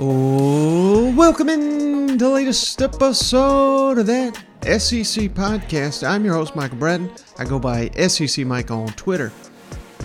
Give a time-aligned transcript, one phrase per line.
[0.00, 6.08] Oh, welcome in to the latest episode of that SEC podcast.
[6.08, 7.10] I'm your host, Michael Bratton.
[7.36, 9.32] I go by SEC Mike on Twitter.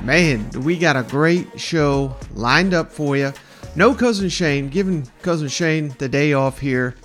[0.02, 3.34] Man, we got a great show lined up for you.
[3.76, 6.96] No Cousin Shane, giving Cousin Shane the day off here.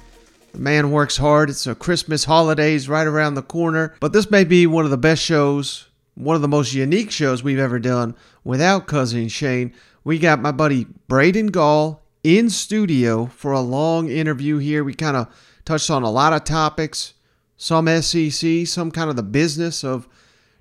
[0.52, 1.50] The man works hard.
[1.50, 3.96] It's a Christmas holidays right around the corner.
[4.00, 7.42] But this may be one of the best shows, one of the most unique shows
[7.42, 8.14] we've ever done
[8.44, 9.74] without Cousin Shane.
[10.04, 14.84] We got my buddy Braden Gall in studio for a long interview here.
[14.84, 15.28] We kind of
[15.64, 17.14] touched on a lot of topics,
[17.56, 20.08] some SEC, some kind of the business of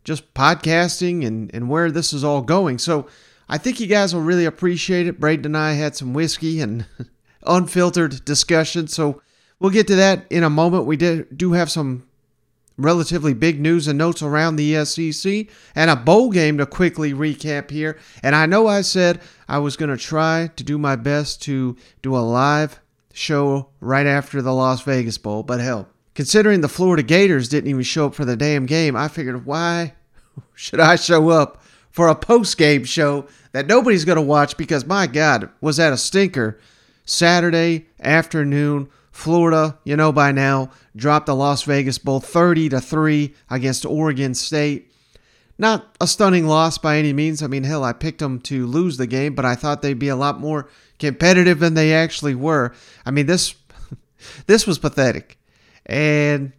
[0.03, 2.77] just podcasting and, and where this is all going.
[2.77, 3.07] So
[3.49, 5.19] I think you guys will really appreciate it.
[5.19, 6.85] Braden and I had some whiskey and
[7.45, 8.87] unfiltered discussion.
[8.87, 9.21] So
[9.59, 10.85] we'll get to that in a moment.
[10.85, 12.06] We did, do have some
[12.77, 17.71] relatively big news and notes around the SEC and a bowl game to quickly recap
[17.71, 17.97] here.
[18.21, 21.75] And I know I said I was going to try to do my best to
[22.01, 22.79] do a live
[23.13, 27.83] show right after the Las Vegas Bowl, but hell, considering the Florida Gators didn't even
[27.83, 29.95] show up for the damn game, I figured why
[30.53, 34.85] should I show up for a post game show that nobody's going to watch because
[34.85, 36.59] my God, was that a stinker
[37.05, 43.33] Saturday afternoon Florida, you know by now, dropped the Las Vegas Bowl 30 to 3
[43.49, 44.91] against Oregon State.
[45.57, 47.41] Not a stunning loss by any means.
[47.41, 50.07] I mean, hell, I picked them to lose the game, but I thought they'd be
[50.09, 52.75] a lot more competitive than they actually were.
[53.07, 53.55] I mean, this
[54.45, 55.39] this was pathetic.
[55.87, 56.53] And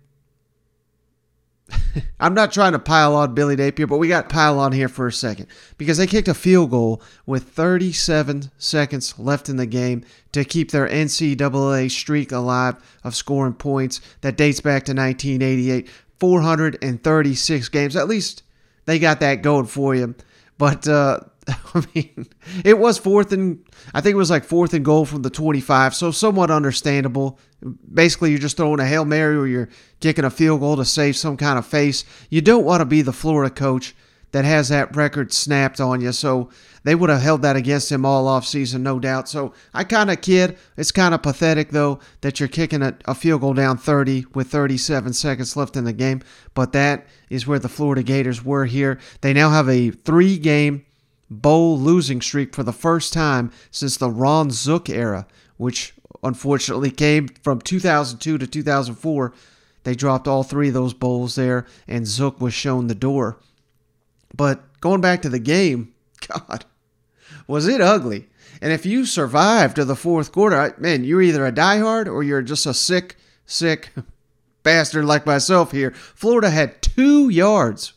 [2.20, 5.06] I'm not trying to pile on Billy Napier, but we got pile on here for
[5.06, 5.46] a second
[5.76, 10.70] because they kicked a field goal with 37 seconds left in the game to keep
[10.70, 15.88] their NCAA streak alive of scoring points that dates back to 1988.
[16.18, 17.94] 436 games.
[17.94, 18.42] At least
[18.86, 20.14] they got that going for you.
[20.58, 21.20] But uh,
[21.75, 22.26] I mean,
[22.64, 23.64] it was fourth and
[23.94, 27.38] I think it was like fourth and goal from the 25, so somewhat understandable.
[27.92, 29.69] Basically, you're just throwing a hail mary or you're
[30.00, 32.04] kicking a field goal to save some kind of face.
[32.31, 33.94] You don't want to be the Florida coach
[34.32, 36.12] that has that record snapped on you.
[36.12, 36.50] So
[36.84, 39.28] they would have held that against him all off season, no doubt.
[39.28, 40.59] So I kind of kid.
[40.76, 44.48] It's kind of pathetic though that you're kicking a, a, field goal down 30 with
[44.48, 46.20] 37 seconds left in the game.
[46.54, 48.98] But that is where the Florida Gators were here.
[49.22, 50.84] They now have a three-game
[51.31, 57.28] bowl losing streak for the first time since the Ron Zook era, which unfortunately came
[57.43, 59.34] from 2002 to 2004.
[59.84, 63.39] They dropped all three of those bowls there, and Zook was shown the door.
[64.34, 65.94] But going back to the game,
[66.28, 66.65] God,
[67.47, 68.28] was it ugly.
[68.60, 72.43] And if you survived to the fourth quarter, man, you're either a diehard or you're
[72.43, 73.16] just a sick,
[73.47, 73.91] sick
[74.62, 75.93] bastard like myself here.
[75.93, 77.93] Florida had two yards,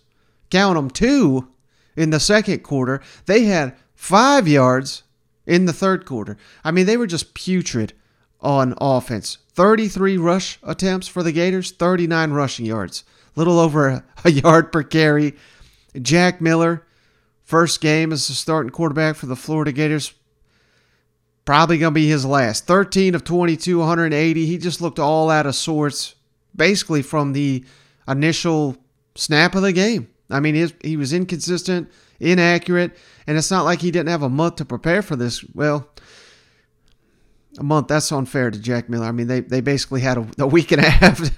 [0.49, 1.50] count them, two
[1.95, 3.01] in the second quarter.
[3.25, 5.03] They had five yards
[5.45, 6.37] in the third quarter.
[6.63, 7.93] I mean, they were just putrid
[8.39, 9.37] on offense.
[9.53, 13.03] 33 rush attempts for the Gators, 39 rushing yards,
[13.35, 15.35] little over a yard per carry.
[16.01, 16.85] Jack Miller,
[17.43, 20.13] first game as the starting quarterback for the Florida Gators,
[21.43, 22.65] probably going to be his last.
[22.65, 24.45] 13 of 22, 180.
[24.45, 26.15] He just looked all out of sorts,
[26.55, 27.65] basically from the
[28.07, 28.77] initial
[29.15, 30.07] snap of the game.
[30.31, 32.97] I mean, his, he was inconsistent, inaccurate,
[33.27, 35.43] and it's not like he didn't have a month to prepare for this.
[35.53, 35.87] Well,
[37.57, 39.05] a month, that's unfair to Jack Miller.
[39.05, 41.37] I mean, they, they basically had a, a week and a half,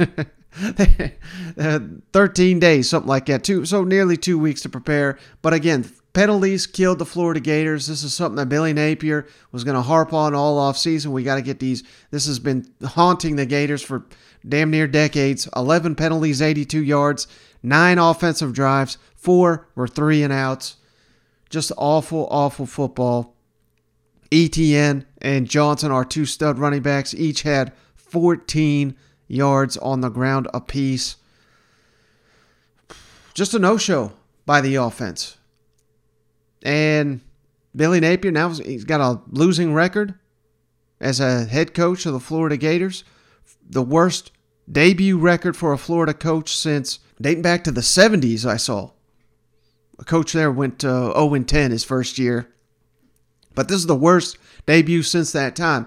[1.58, 1.80] uh,
[2.14, 5.18] 13 days, something like that, two, so nearly two weeks to prepare.
[5.42, 7.88] But again, penalties killed the Florida Gators.
[7.88, 11.12] This is something that Billy Napier was going to harp on all off season.
[11.12, 11.84] We got to get these.
[12.12, 14.06] This has been haunting the Gators for
[14.48, 15.48] damn near decades.
[15.56, 17.28] 11 penalties, 82 yards
[17.64, 20.76] nine offensive drives, four were three and outs.
[21.50, 23.36] Just awful, awful football.
[24.32, 28.96] Etienne and Johnson, our two stud running backs, each had 14
[29.28, 31.16] yards on the ground apiece.
[33.34, 34.12] Just a no show
[34.46, 35.38] by the offense.
[36.64, 37.22] And
[37.76, 40.16] Billy Napier now he's got a losing record
[41.02, 43.04] as a head coach of the Florida Gators.
[43.68, 44.32] The worst
[44.72, 48.92] debut record for a Florida coach since dating back to the 70s, I saw.
[50.00, 52.54] A coach there went uh, 0 10 his first year.
[53.56, 55.86] But this is the worst debut since that time.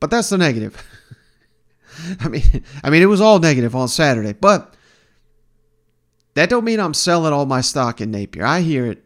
[0.00, 0.82] But that's the negative.
[2.20, 2.42] I mean,
[2.82, 4.74] I mean, it was all negative on Saturday, but
[6.34, 8.44] that don't mean I'm selling all my stock in Napier.
[8.44, 9.04] I hear it.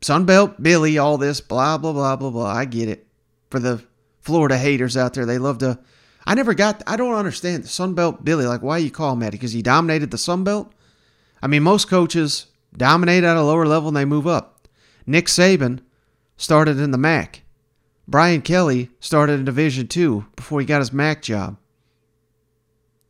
[0.00, 2.46] Sunbelt, Billy, all this, blah, blah, blah, blah, blah.
[2.46, 3.06] I get it.
[3.50, 3.82] For the
[4.20, 5.78] Florida haters out there, they love to.
[6.28, 8.44] I never got, I don't understand the Sun Belt Billy.
[8.44, 9.32] Like, why you call him that?
[9.32, 10.70] Because he dominated the Sun Belt?
[11.40, 14.68] I mean, most coaches dominate at a lower level and they move up.
[15.06, 15.80] Nick Saban
[16.36, 17.44] started in the MAC.
[18.06, 21.56] Brian Kelly started in Division Two before he got his MAC job.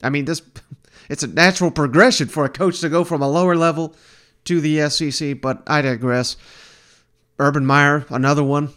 [0.00, 0.40] I mean, this
[1.10, 3.96] it's a natural progression for a coach to go from a lower level
[4.44, 6.36] to the SEC, but I digress.
[7.40, 8.68] Urban Meyer, another one.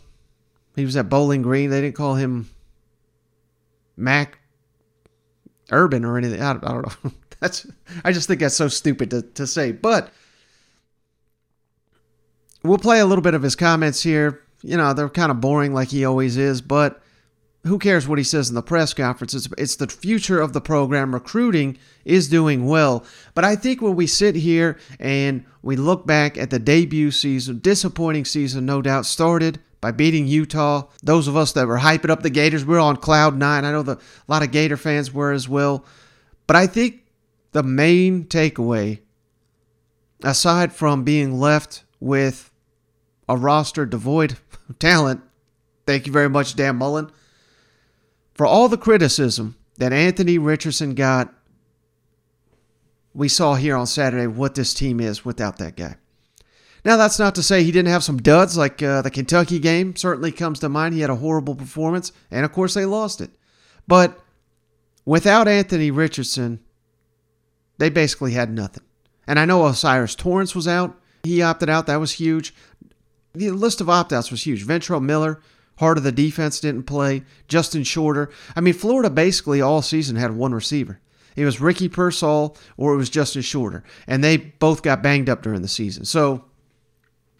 [0.75, 1.69] He was at Bowling Green.
[1.69, 2.49] They didn't call him
[4.01, 4.39] Mac
[5.71, 6.41] Urban or anything.
[6.41, 7.11] I don't, I don't know.
[7.39, 7.65] That's
[8.03, 9.71] I just think that's so stupid to, to say.
[9.71, 10.13] But
[12.63, 14.43] we'll play a little bit of his comments here.
[14.61, 17.01] You know, they're kind of boring like he always is, but
[17.63, 19.33] who cares what he says in the press conference?
[19.33, 21.15] It's, it's the future of the program.
[21.15, 23.03] Recruiting is doing well.
[23.33, 27.57] But I think when we sit here and we look back at the debut season,
[27.57, 30.87] disappointing season, no doubt, started by beating Utah.
[31.03, 33.65] Those of us that were hyping up the Gators, we are on cloud nine.
[33.65, 35.83] I know the, a lot of Gator fans were as well.
[36.47, 37.05] But I think
[37.51, 38.99] the main takeaway,
[40.23, 42.51] aside from being left with
[43.27, 44.37] a roster devoid
[44.69, 45.21] of talent,
[45.85, 47.11] thank you very much, Dan Mullen
[48.41, 51.31] for all the criticism that Anthony Richardson got,
[53.13, 55.97] we saw here on Saturday what this team is without that guy.
[56.83, 59.95] Now, that's not to say he didn't have some duds, like uh, the Kentucky game
[59.95, 60.95] certainly comes to mind.
[60.95, 63.29] He had a horrible performance, and of course, they lost it.
[63.87, 64.19] But
[65.05, 66.59] without Anthony Richardson,
[67.77, 68.83] they basically had nothing.
[69.27, 70.99] And I know O'Cyrus Torrence was out.
[71.23, 71.87] He opted out.
[71.87, 72.53] That was huge.
[73.33, 74.65] The list of opt outs was huge.
[74.65, 75.39] Ventrell Miller,
[75.77, 77.23] heart of the defense didn't play.
[77.47, 78.29] Justin Shorter.
[78.55, 80.99] I mean, Florida basically all season had one receiver.
[81.35, 83.83] It was Ricky Pearsall or it was Justin Shorter.
[84.05, 86.03] And they both got banged up during the season.
[86.03, 86.45] So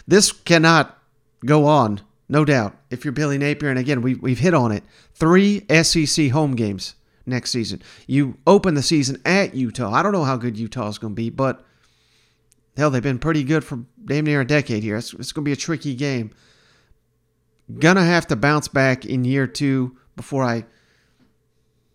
[0.07, 0.97] this cannot
[1.45, 3.69] go on, no doubt, if you're Billy Napier.
[3.69, 4.83] And again, we, we've hit on it.
[5.13, 6.95] Three SEC home games
[7.25, 7.81] next season.
[8.07, 9.91] You open the season at Utah.
[9.91, 11.63] I don't know how good Utah is going to be, but
[12.77, 14.97] hell, they've been pretty good for damn near a decade here.
[14.97, 16.31] It's, it's going to be a tricky game.
[17.79, 20.65] Gonna have to bounce back in year two before I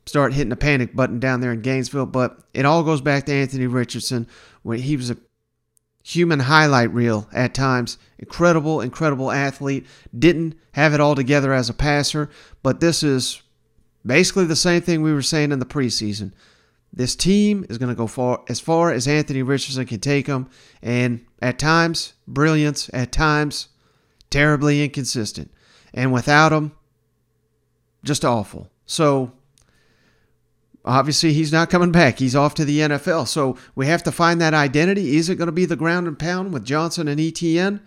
[0.07, 2.07] start hitting the panic button down there in Gainesville.
[2.07, 4.27] But it all goes back to Anthony Richardson
[4.63, 5.19] when he was a
[6.07, 7.99] human highlight reel at times.
[8.21, 9.87] Incredible, incredible athlete.
[10.17, 12.31] Didn't have it all together as a passer,
[12.63, 13.43] but this is
[14.05, 16.33] basically the same thing we were saying in the preseason.
[16.93, 20.49] This team is going to go far as far as Anthony Richardson can take them,
[20.81, 23.69] and at times brilliance, at times
[24.31, 25.51] terribly inconsistent
[25.93, 26.71] and without him,
[28.05, 28.71] just awful.
[28.87, 29.33] So
[30.87, 32.19] obviously he's not coming back.
[32.19, 33.27] He's off to the NFL.
[33.29, 35.17] So we have to find that identity.
[35.17, 37.81] Is it going to be the ground and pound with Johnson and Etienne?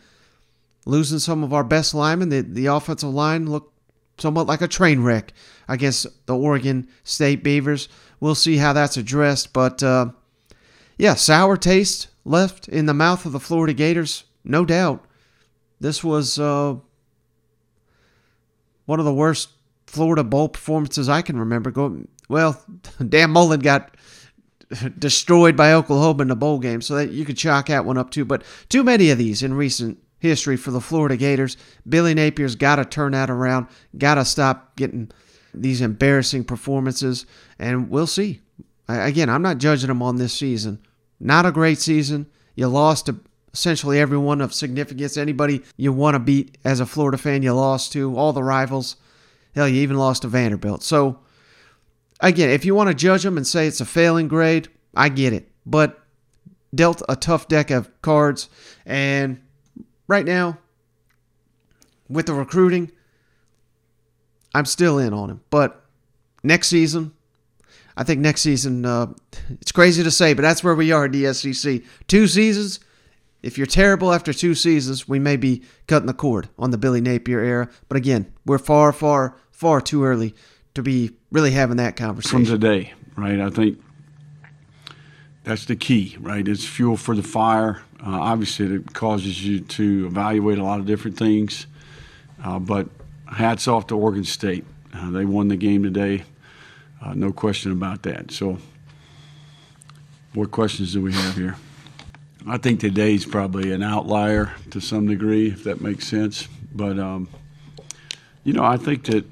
[0.85, 2.29] Losing some of our best linemen.
[2.29, 3.73] The, the offensive line looked
[4.17, 5.33] somewhat like a train wreck
[5.67, 7.87] against the Oregon State Beavers.
[8.19, 9.53] We'll see how that's addressed.
[9.53, 10.11] But uh,
[10.97, 15.05] yeah, sour taste left in the mouth of the Florida Gators, no doubt.
[15.79, 16.75] This was uh,
[18.85, 19.49] one of the worst
[19.87, 21.71] Florida Bowl performances I can remember.
[21.71, 22.64] Go well,
[23.09, 23.95] Dan Mullen got
[24.98, 28.12] destroyed by Oklahoma in the bowl game, so that you could chalk that one up
[28.12, 28.24] too.
[28.24, 31.57] But too many of these in recent history for the Florida Gators.
[31.88, 33.68] Billy Napier's got to turn that around.
[33.98, 35.12] Got to stop getting
[35.54, 37.26] these embarrassing performances,
[37.57, 38.42] and we'll see.
[38.88, 40.80] Again, I'm not judging them on this season.
[41.19, 42.28] Not a great season.
[42.56, 43.19] You lost to
[43.54, 45.18] essentially everyone of significance.
[45.18, 48.18] Anybody you want to beat as a Florida fan, you lost to.
[48.18, 48.95] All the rivals.
[49.56, 50.83] Hell, you even lost to Vanderbilt.
[50.83, 51.19] So,
[52.19, 55.33] again, if you want to judge them and say it's a failing grade, I get
[55.33, 55.49] it.
[55.66, 56.04] But
[56.73, 58.49] dealt a tough deck of cards.
[58.85, 59.42] And
[60.07, 60.59] right now,
[62.07, 62.92] with the recruiting,
[64.54, 65.42] I'm still in on him.
[65.49, 65.83] But
[66.44, 67.14] next season,
[67.95, 69.14] I think next season, uh,
[69.49, 71.81] it's crazy to say, but that's where we are at the SEC.
[72.07, 72.80] Two seasons,
[73.44, 77.02] if you're terrible after two seasons, we may be cutting the cord on the Billy
[77.02, 77.69] Napier era.
[77.88, 80.33] But again, we're far, far, far too early
[80.80, 82.45] to be really having that conversation.
[82.45, 83.40] From today, right?
[83.40, 83.81] I think
[85.44, 86.48] that's the key, right?
[86.48, 87.81] It's fuel for the fire.
[88.02, 91.68] Uh, obviously, it causes you to evaluate a lot of different things.
[92.44, 92.88] Uh, but
[93.28, 94.66] hats off to Oregon State.
[94.94, 96.24] Uh, they won the game today,
[97.02, 98.31] uh, no question about that.
[98.31, 98.57] So,
[100.33, 101.56] what questions do we have here?
[102.48, 106.48] I think today's probably an outlier to some degree, if that makes sense.
[106.74, 107.30] But um,
[108.44, 109.26] you know, I think that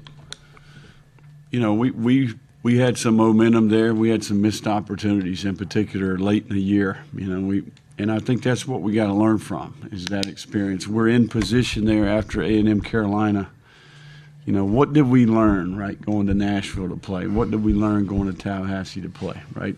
[1.50, 3.94] you know we we we had some momentum there.
[3.94, 7.04] We had some missed opportunities, in particular late in the year.
[7.14, 7.64] You know, we
[7.98, 10.86] and I think that's what we got to learn from is that experience.
[10.86, 13.50] We're in position there after A and M Carolina.
[14.44, 17.26] You know, what did we learn, right, going to Nashville to play?
[17.26, 19.76] What did we learn going to Tallahassee to play, right?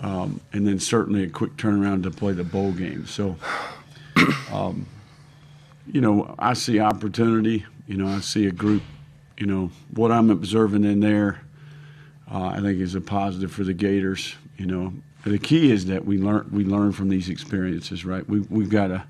[0.00, 3.06] Um, and then certainly a quick turnaround to play the bowl game.
[3.06, 3.36] So,
[4.52, 4.86] um,
[5.90, 7.64] you know, I see opportunity.
[7.88, 8.82] You know, I see a group.
[9.38, 11.40] You know, what I'm observing in there,
[12.30, 14.34] uh, I think is a positive for the Gators.
[14.56, 14.92] You know,
[15.24, 18.28] the key is that we learn we learn from these experiences, right?
[18.28, 19.04] We we've got to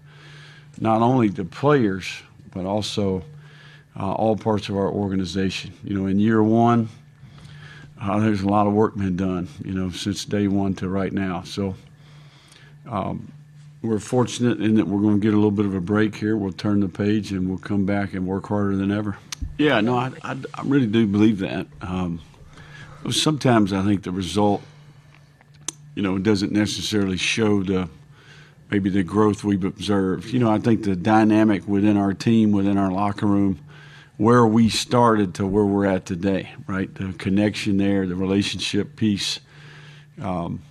[0.80, 3.24] not only the players but also
[3.98, 5.72] uh, all parts of our organization.
[5.82, 6.90] You know, in year one,
[8.00, 9.48] uh, there's a lot of work been done.
[9.64, 11.42] You know, since day one to right now.
[11.42, 11.74] So.
[12.86, 13.32] Um,
[13.82, 16.36] we're fortunate in that we're going to get a little bit of a break here.
[16.36, 19.16] We'll turn the page and we'll come back and work harder than ever.
[19.56, 21.66] Yeah, no, I, I, I really do believe that.
[21.80, 22.20] Um,
[23.10, 24.62] sometimes I think the result
[25.98, 27.88] you know, doesn't necessarily show the
[28.70, 30.32] maybe the growth we've observed.
[30.32, 33.58] You know, I think the dynamic within our team, within our locker room,
[34.16, 36.94] where we started to where we're at today, right?
[36.94, 39.40] The connection there, the relationship piece.
[40.22, 40.62] Um,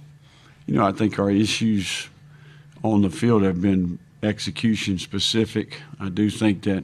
[0.66, 2.08] you know, I think our issues
[2.84, 5.82] on the field have been execution specific.
[6.00, 6.84] I do think that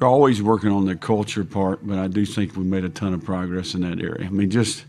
[0.00, 3.14] you're always working on the culture part, but I do think we made a ton
[3.14, 4.26] of progress in that area.
[4.26, 4.84] I mean, just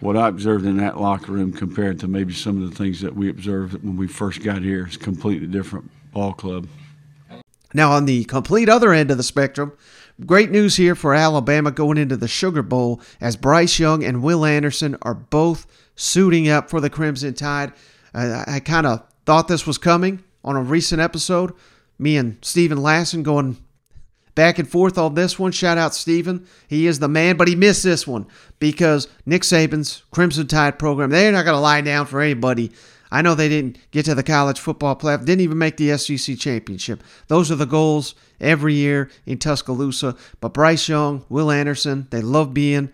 [0.00, 3.14] what I observed in that locker room compared to maybe some of the things that
[3.14, 6.66] we observed when we first got here is completely different ball club.
[7.74, 9.72] Now, on the complete other end of the spectrum,
[10.24, 14.44] great news here for Alabama going into the Sugar Bowl as Bryce Young and Will
[14.44, 17.72] Anderson are both suiting up for the Crimson Tide.
[18.14, 21.52] Uh, I kind of thought this was coming on a recent episode.
[21.98, 23.58] Me and Steven Lassan going
[24.34, 25.52] back and forth on this one.
[25.52, 26.46] Shout out Steven.
[26.66, 28.26] He is the man, but he missed this one
[28.58, 32.72] because Nick Saban's Crimson Tide program, they're not going to lie down for anybody.
[33.10, 36.38] I know they didn't get to the college football playoff, didn't even make the SEC
[36.38, 37.02] championship.
[37.26, 40.16] Those are the goals every year in Tuscaloosa.
[40.40, 42.90] But Bryce Young, Will Anderson, they love being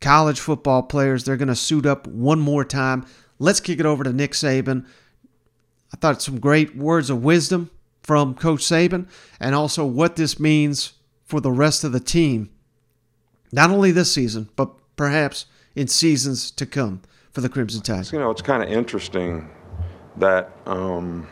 [0.00, 1.22] college football players.
[1.22, 3.06] They're going to suit up one more time.
[3.38, 4.84] Let's kick it over to Nick Saban.
[5.92, 7.70] I thought some great words of wisdom
[8.02, 9.06] from Coach Saban
[9.40, 10.92] and also what this means
[11.24, 12.50] for the rest of the team,
[13.52, 17.02] not only this season, but perhaps in seasons to come
[17.32, 18.10] for the Crimson Tide.
[18.12, 19.48] You know, it's kind of interesting
[20.16, 21.28] that, um,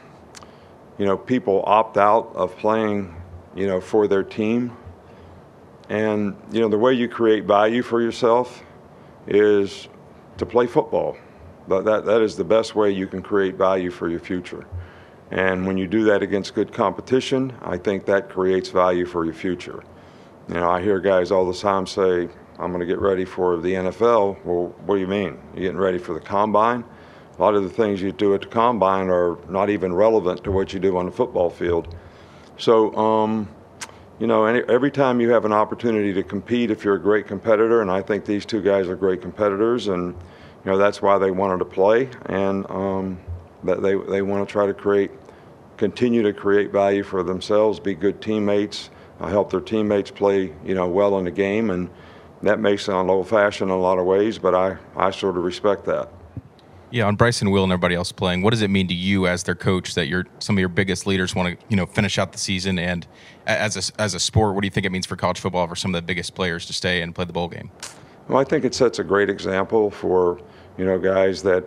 [0.99, 3.15] you know, people opt out of playing,
[3.55, 4.77] you know, for their team.
[5.89, 8.63] And, you know, the way you create value for yourself
[9.27, 9.89] is
[10.39, 11.17] to play football.
[11.69, 14.67] That, that, that is the best way you can create value for your future.
[15.31, 19.35] And when you do that against good competition, I think that creates value for your
[19.35, 19.83] future.
[20.49, 23.57] You know, I hear guys all the time say, I'm going to get ready for
[23.57, 24.45] the NFL.
[24.45, 25.39] Well, what do you mean?
[25.55, 26.85] You're getting ready for the combine?
[27.37, 30.53] A lot of the things you do at the combine are not even relevant to
[30.53, 31.95] what you do on the football field.
[32.57, 33.49] So, um,
[34.19, 37.27] you know, any, every time you have an opportunity to compete, if you're a great
[37.27, 40.15] competitor, and I think these two guys are great competitors, and
[40.67, 43.21] you know that's why they wanted to play, and um,
[43.63, 45.13] that they, they want to try to create,
[45.77, 50.75] continue to create value for themselves, be good teammates, uh, help their teammates play, you
[50.75, 51.89] know, well in the game, and
[52.43, 55.85] that may sound old-fashioned in a lot of ways, but I, I sort of respect
[55.85, 56.09] that.
[56.91, 59.45] Yeah, on Bryson Will and everybody else playing, what does it mean to you as
[59.45, 62.33] their coach that your some of your biggest leaders want to you know finish out
[62.33, 62.79] the season?
[62.79, 63.07] And
[63.47, 65.77] as a, as a sport, what do you think it means for college football for
[65.77, 67.71] some of the biggest players to stay and play the bowl game?
[68.29, 70.41] Well, I think it sets a great example for
[70.77, 71.65] you know guys that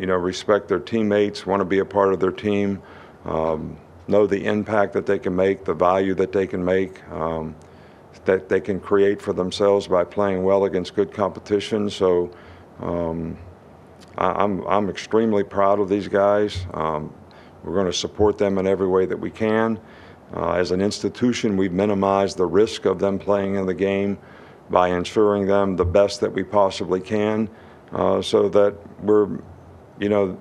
[0.00, 2.82] you know, respect their teammates, want to be a part of their team,
[3.26, 3.76] um,
[4.08, 7.54] know the impact that they can make, the value that they can make, um,
[8.24, 11.90] that they can create for themselves by playing well against good competition.
[11.90, 12.30] So
[12.80, 13.36] um,
[14.16, 16.66] I, am I'm, I'm extremely proud of these guys.
[16.72, 17.12] Um,
[17.62, 19.78] we're going to support them in every way that we can.
[20.34, 24.16] Uh, as an institution, we've minimized the risk of them playing in the game
[24.70, 27.50] by ensuring them the best that we possibly can
[27.92, 29.38] uh, so that we're
[30.00, 30.36] you know,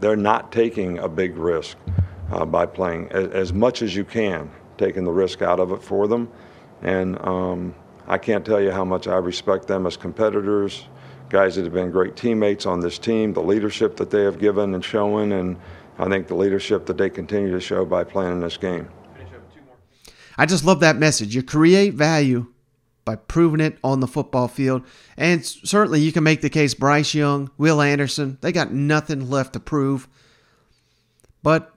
[0.00, 1.76] they're not taking a big risk
[2.32, 5.82] uh, by playing as, as, much as you can, taking the risk out of it
[5.82, 6.28] for them.
[6.82, 7.74] And um,
[8.08, 10.86] I can't tell you how much I respect them as competitors,
[11.28, 14.74] guys that have been great teammates on this team, the leadership that they have given
[14.74, 15.56] and shown, and
[15.98, 18.88] I think the leadership that they continue to show by playing in this game.
[20.38, 21.34] I just love that message.
[21.34, 22.46] You create value
[23.06, 24.82] by proving it on the football field.
[25.16, 29.54] And certainly you can make the case Bryce Young, Will Anderson, they got nothing left
[29.54, 30.08] to prove.
[31.42, 31.72] But,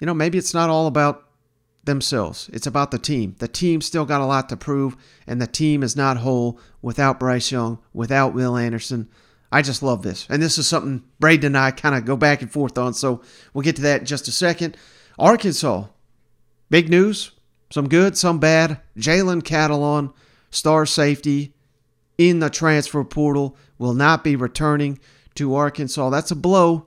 [0.00, 1.28] you know, maybe it's not all about
[1.84, 2.48] themselves.
[2.52, 3.36] It's about the team.
[3.38, 7.20] The team still got a lot to prove, and the team is not whole without
[7.20, 9.08] Bryce Young, without Will Anderson.
[9.52, 10.26] I just love this.
[10.30, 13.20] And this is something Braden and I kind of go back and forth on, so
[13.52, 14.78] we'll get to that in just a second.
[15.18, 15.86] Arkansas,
[16.70, 17.32] big news.
[17.70, 18.80] Some good, some bad.
[18.96, 20.14] Jalen Catalon,
[20.50, 21.52] star safety,
[22.16, 24.98] in the transfer portal, will not be returning
[25.36, 26.10] to Arkansas.
[26.10, 26.86] That's a blow.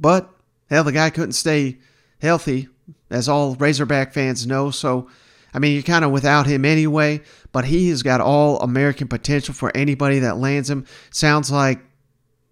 [0.00, 0.28] But,
[0.68, 1.78] hell, the guy couldn't stay
[2.20, 2.68] healthy,
[3.10, 4.70] as all Razorback fans know.
[4.70, 5.08] So,
[5.54, 7.20] I mean, you're kind of without him anyway,
[7.52, 10.86] but he has got all American potential for anybody that lands him.
[11.10, 11.80] Sounds like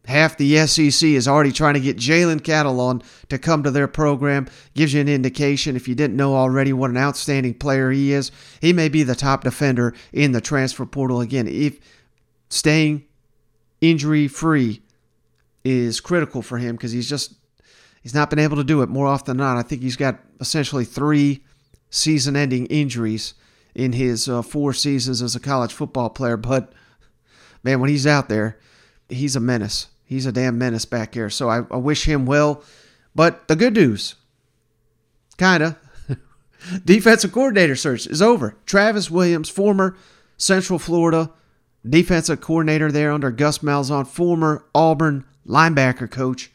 [0.09, 4.49] half the SEC is already trying to get Jalen Catalon to come to their program.
[4.75, 8.33] Gives you an indication, if you didn't know already, what an outstanding player he is.
[8.61, 11.47] He may be the top defender in the transfer portal again.
[11.47, 11.79] If
[12.49, 13.05] staying
[13.83, 14.83] injury free
[15.63, 17.35] is critical for him because he's just
[18.03, 19.59] he's not been able to do it more often than not.
[19.59, 21.45] I think he's got essentially three
[21.91, 23.35] season-ending injuries
[23.75, 26.39] in his uh, four seasons as a college football player.
[26.39, 26.73] But
[27.63, 28.59] man, when he's out there,
[29.11, 29.89] he's a menace.
[30.09, 31.31] He's a damn menace back here.
[31.31, 32.65] So I, I wish him well.
[33.15, 34.15] But the good news,
[35.37, 35.77] kinda,
[36.85, 38.57] defensive coordinator search is over.
[38.65, 39.97] Travis Williams, former
[40.39, 41.31] Central Florida
[41.89, 46.51] defensive coordinator there under Gus Malzahn, former Auburn linebacker coach.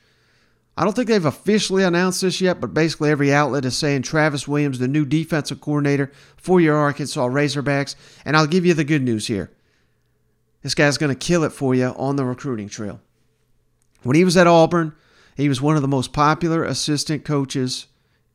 [0.75, 4.48] I don't think they've officially announced this yet, but basically every outlet is saying Travis
[4.48, 7.95] Williams, the new defensive coordinator for your Arkansas Razorbacks.
[8.25, 9.51] And I'll give you the good news here.
[10.63, 13.01] This guy's going to kill it for you on the recruiting trail.
[14.03, 14.93] When he was at Auburn,
[15.36, 17.88] he was one of the most popular assistant coaches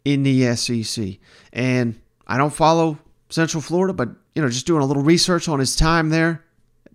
[0.05, 1.19] in the SEC.
[1.53, 2.99] And I don't follow
[3.29, 6.45] Central Florida, but you know, just doing a little research on his time there,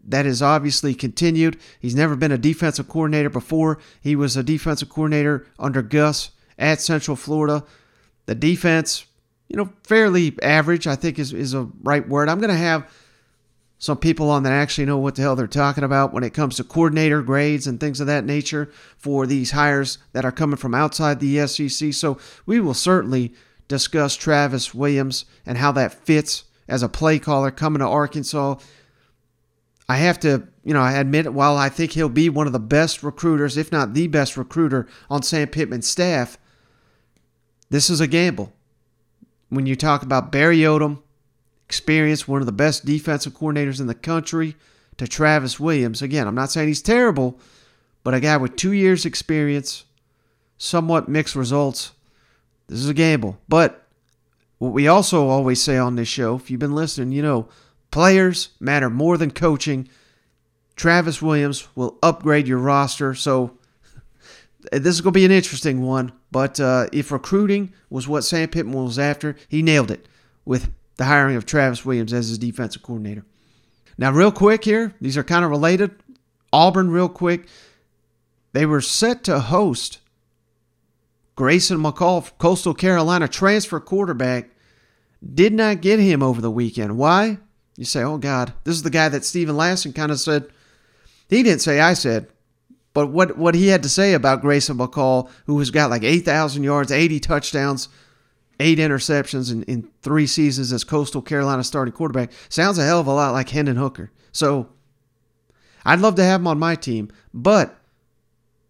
[0.06, 1.60] that has obviously continued.
[1.80, 3.80] He's never been a defensive coordinator before.
[4.02, 7.64] He was a defensive coordinator under Gus at Central Florida.
[8.26, 9.06] The defense,
[9.48, 12.30] you know, fairly average, I think is, is a right word.
[12.30, 12.92] I'm going to have
[13.84, 16.56] some people on that actually know what the hell they're talking about when it comes
[16.56, 20.74] to coordinator grades and things of that nature for these hires that are coming from
[20.74, 21.92] outside the SEC.
[21.92, 23.34] So we will certainly
[23.68, 28.56] discuss Travis Williams and how that fits as a play caller coming to Arkansas
[29.90, 32.60] I have to, you know, I admit, while I think he'll be one of the
[32.60, 36.38] best recruiters, if not the best recruiter on Sam Pittman's staff,
[37.70, 38.54] this is a gamble.
[39.50, 41.03] When you talk about Barry Odom,
[41.66, 44.56] experience, one of the best defensive coordinators in the country,
[44.98, 47.40] to Travis Williams, again, I'm not saying he's terrible,
[48.04, 49.86] but a guy with two years' experience,
[50.58, 51.94] somewhat mixed results.
[52.68, 53.40] This is a gamble.
[53.50, 53.88] But
[54.60, 57.50] what we also always say on this show, if you've been listening, you know,
[57.94, 59.88] Players matter more than coaching.
[60.76, 63.14] Travis Williams will upgrade your roster.
[63.14, 63.60] So
[64.72, 66.12] this is going to be an interesting one.
[66.32, 70.08] But uh, if recruiting was what Sam Pittman was after, he nailed it
[70.44, 73.26] with the hiring of Travis Williams as his defensive coordinator.
[73.98, 75.92] Now, real quick here, these are kind of related.
[76.52, 77.48] Auburn, real quick,
[78.54, 80.00] they were set to host
[81.36, 84.50] Grayson McCall, Coastal Carolina transfer quarterback.
[85.34, 86.98] Did not get him over the weekend.
[86.98, 87.38] Why?
[87.78, 90.48] You say, oh God, this is the guy that Steven Lassan kind of said.
[91.30, 92.28] He didn't say I said,
[92.94, 96.64] but what, what he had to say about Grayson McCall, who has got like 8,000
[96.64, 97.90] yards, 80 touchdowns,
[98.60, 103.08] eight interceptions in, in three seasons as Coastal Carolina starting quarterback, sounds a hell of
[103.08, 104.12] a lot like Hendon Hooker.
[104.32, 104.70] So
[105.86, 107.78] I'd love to have him on my team, but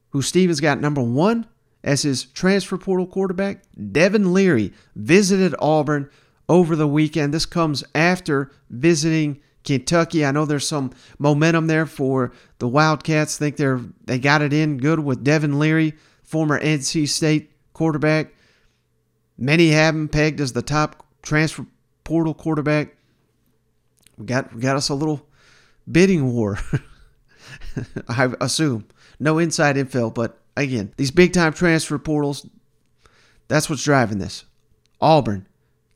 [0.10, 1.48] who Stevens got number one
[1.84, 6.10] as his transfer portal quarterback, Devin Leary, visited Auburn
[6.48, 7.34] over the weekend.
[7.34, 10.26] This comes after visiting Kentucky.
[10.26, 13.38] I know there's some momentum there for the Wildcats.
[13.38, 15.93] Think they're they got it in good with Devin Leary,
[16.24, 18.34] former NC State quarterback.
[19.38, 21.65] Many have him pegged as the top transfer
[22.04, 22.96] portal quarterback.
[24.17, 25.28] We got we got us a little
[25.91, 26.60] bidding war.
[28.08, 28.88] I assume
[29.19, 32.48] no inside info, but again, these big time transfer portals.
[33.48, 34.46] That's what's driving this.
[35.02, 35.48] Auburn,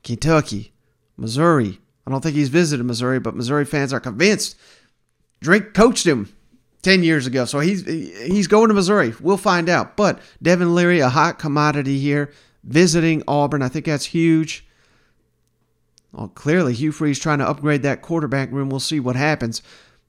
[0.04, 0.74] Kentucky,
[1.16, 1.80] Missouri.
[2.06, 4.58] I don't think he's visited Missouri, but Missouri fans are convinced
[5.42, 6.34] Drake coached him
[6.82, 7.46] 10 years ago.
[7.46, 9.14] So he's he's going to Missouri.
[9.20, 9.98] We'll find out.
[9.98, 12.32] But Devin Leary, a hot commodity here,
[12.68, 13.64] visiting Auburn.
[13.64, 14.68] I think that's huge.
[16.12, 18.70] Well, clearly, Hugh Freeze trying to upgrade that quarterback room.
[18.70, 19.62] We'll see what happens.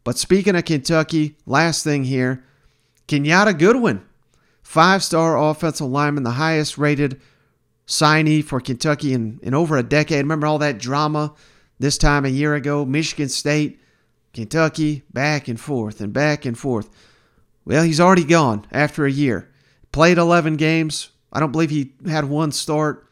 [0.04, 2.44] But speaking of Kentucky, last thing here
[3.08, 4.02] Kiyaunta Goodwin,
[4.62, 7.20] five star offensive lineman, the highest rated
[7.86, 10.18] signee for Kentucky in, in over a decade.
[10.18, 11.34] Remember all that drama
[11.78, 12.84] this time a year ago?
[12.84, 13.80] Michigan State,
[14.32, 16.90] Kentucky, back and forth and back and forth.
[17.64, 19.50] Well, he's already gone after a year.
[19.92, 23.06] Played 11 games, I don't believe he had one start.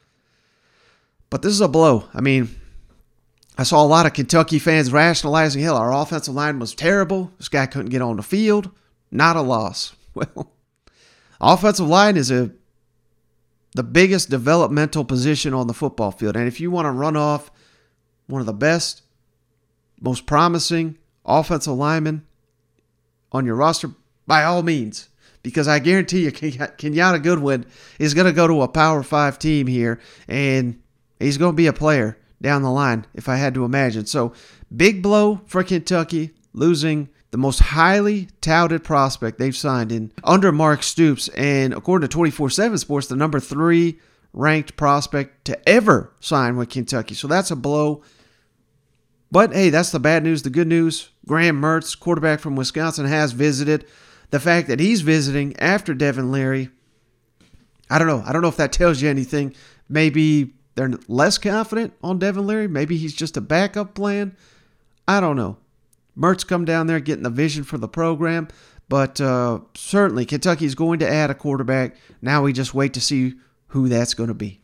[1.31, 2.05] But this is a blow.
[2.15, 2.49] I mean,
[3.59, 7.33] I saw a lot of Kentucky fans rationalizing, hell, our offensive line was terrible.
[7.39, 8.71] This guy couldn't get on the field.
[9.11, 9.95] Not a loss.
[10.17, 10.51] Well,
[11.39, 12.51] offensive line is a
[13.75, 16.35] the biggest developmental position on the football field.
[16.35, 17.51] And if you want to run off
[18.27, 19.03] one of the best,
[20.01, 22.27] most promising offensive linemen
[23.33, 23.91] on your roster,
[24.27, 25.11] by all means,
[25.47, 27.67] because I guarantee you, Kiyaunta Goodwin
[28.01, 30.83] is going to go to a Power Five team here, and
[31.21, 34.07] he's going to be a player down the line, if I had to imagine.
[34.07, 34.33] So,
[34.77, 40.83] big blow for Kentucky, losing the most highly touted prospect they've signed in under Mark
[40.83, 44.01] Stoops, and according to 24 7 Sports, the number three
[44.33, 47.15] ranked prospect to ever sign with Kentucky.
[47.15, 48.03] So, that's a blow.
[49.31, 50.43] But hey, that's the bad news.
[50.43, 53.87] The good news Graham Mertz, quarterback from Wisconsin, has visited
[54.31, 56.71] the fact that he's visiting after Devin Leary,
[57.89, 58.23] I don't know.
[58.27, 59.55] I don't know if that tells you anything.
[59.89, 62.69] Maybe they're less confident on Devin Leary.
[62.69, 64.37] Maybe he's just a backup plan.
[65.07, 65.59] I don't know.
[66.19, 68.49] Mertz come down there getting the vision for the program,
[68.89, 71.97] but uh, certainly Kentucky's going to add a quarterback.
[72.23, 73.35] Now we just wait to see
[73.69, 74.61] who that's going to be.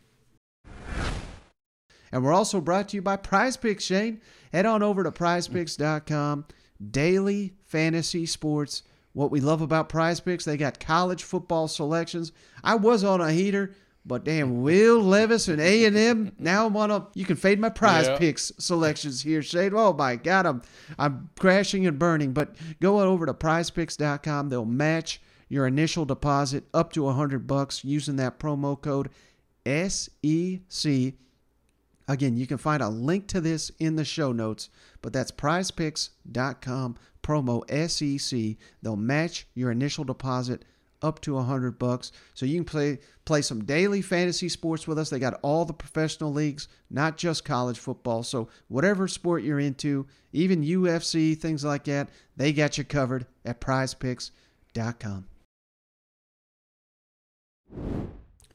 [2.11, 4.21] And we're also brought to you by Prize Picks, Shane.
[4.51, 6.45] Head on over to prizepicks.com.
[6.91, 12.31] Daily fantasy sports what we love about prize picks, they got college football selections.
[12.63, 13.73] I was on a heater,
[14.05, 18.07] but damn, Will Levis and A&M, now I'm on a, you can fade my prize
[18.07, 18.17] yeah.
[18.17, 19.73] picks selections here, Shane.
[19.75, 20.61] Oh my God, I'm,
[20.97, 22.33] I'm crashing and burning.
[22.33, 24.49] But go over to prizepicks.com.
[24.49, 29.09] They'll match your initial deposit up to 100 bucks using that promo code
[29.65, 31.13] SEC.
[32.07, 34.69] Again, you can find a link to this in the show notes,
[35.01, 38.57] but that's prizepicks.com promo SEC.
[38.81, 40.65] They'll match your initial deposit
[41.03, 42.11] up to 100 bucks.
[42.33, 45.09] So you can play play some daily fantasy sports with us.
[45.09, 48.23] They got all the professional leagues, not just college football.
[48.23, 53.61] So whatever sport you're into, even UFC, things like that, they got you covered at
[53.61, 55.27] prizepicks.com.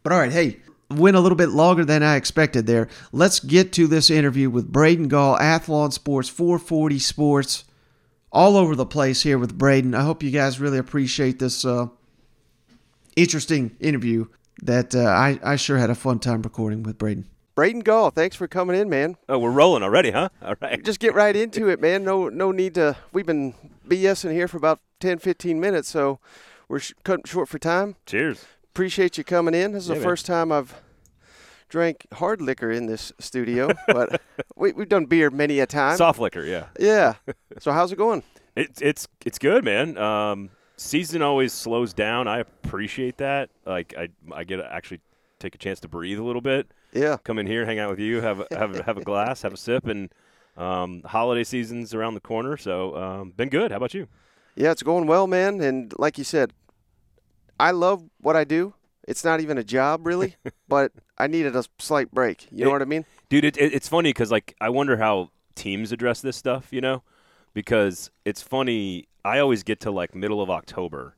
[0.03, 0.59] But all right, hey,
[0.90, 2.88] went a little bit longer than I expected there.
[3.12, 7.64] Let's get to this interview with Braden Gall, Athlon Sports, 440 Sports
[8.31, 9.94] all over the place here with Braden.
[9.94, 11.87] I hope you guys really appreciate this uh,
[13.16, 14.27] interesting interview
[14.62, 17.29] that uh, I, I sure had a fun time recording with Braden.
[17.55, 19.16] Braden Gall, thanks for coming in, man.
[19.29, 20.29] Oh, we're rolling already, huh?
[20.42, 20.83] All right.
[20.85, 22.05] Just get right into it, man.
[22.05, 22.96] No no need to.
[23.12, 23.55] We've been
[23.88, 26.20] BSing here for about 10, 15 minutes, so
[26.68, 27.96] we're sh- cutting short for time.
[28.07, 28.44] Cheers.
[28.71, 29.73] Appreciate you coming in.
[29.73, 30.09] This is yeah, the man.
[30.09, 30.75] first time I've
[31.69, 34.21] drank hard liquor in this studio, but
[34.57, 35.97] we, have done beer many a time.
[35.97, 36.67] Soft liquor, yeah.
[36.79, 37.15] Yeah.
[37.61, 38.23] So how's it going?
[38.55, 39.99] It's it's it's good, man.
[39.99, 42.29] Um, season always slows down.
[42.29, 43.51] I appreciate that.
[43.67, 45.01] Like I I get to actually
[45.41, 46.71] take a chance to breathe a little bit.
[46.93, 47.17] Yeah.
[47.25, 49.53] Come in here, hang out with you, have a, have a, have a glass, have
[49.53, 50.13] a sip, and
[50.57, 52.57] um, holiday season's around the corner.
[52.57, 53.73] So um, been good.
[53.73, 54.07] How about you?
[54.55, 55.61] Yeah, it's going well, man.
[55.61, 56.53] And like you said,
[57.59, 58.75] I love what I do.
[59.07, 60.37] It's not even a job really,
[60.68, 62.47] but I needed a slight break.
[62.51, 63.44] You know what I mean, dude?
[63.44, 66.68] It, it, it's funny because like I wonder how teams address this stuff.
[66.71, 67.03] You know,
[67.55, 69.09] because it's funny.
[69.25, 71.16] I always get to like middle of October,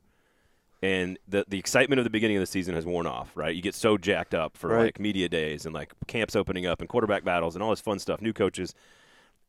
[0.82, 3.36] and the the excitement of the beginning of the season has worn off.
[3.36, 4.84] Right, you get so jacked up for right.
[4.84, 7.98] like media days and like camps opening up and quarterback battles and all this fun
[7.98, 8.72] stuff, new coaches,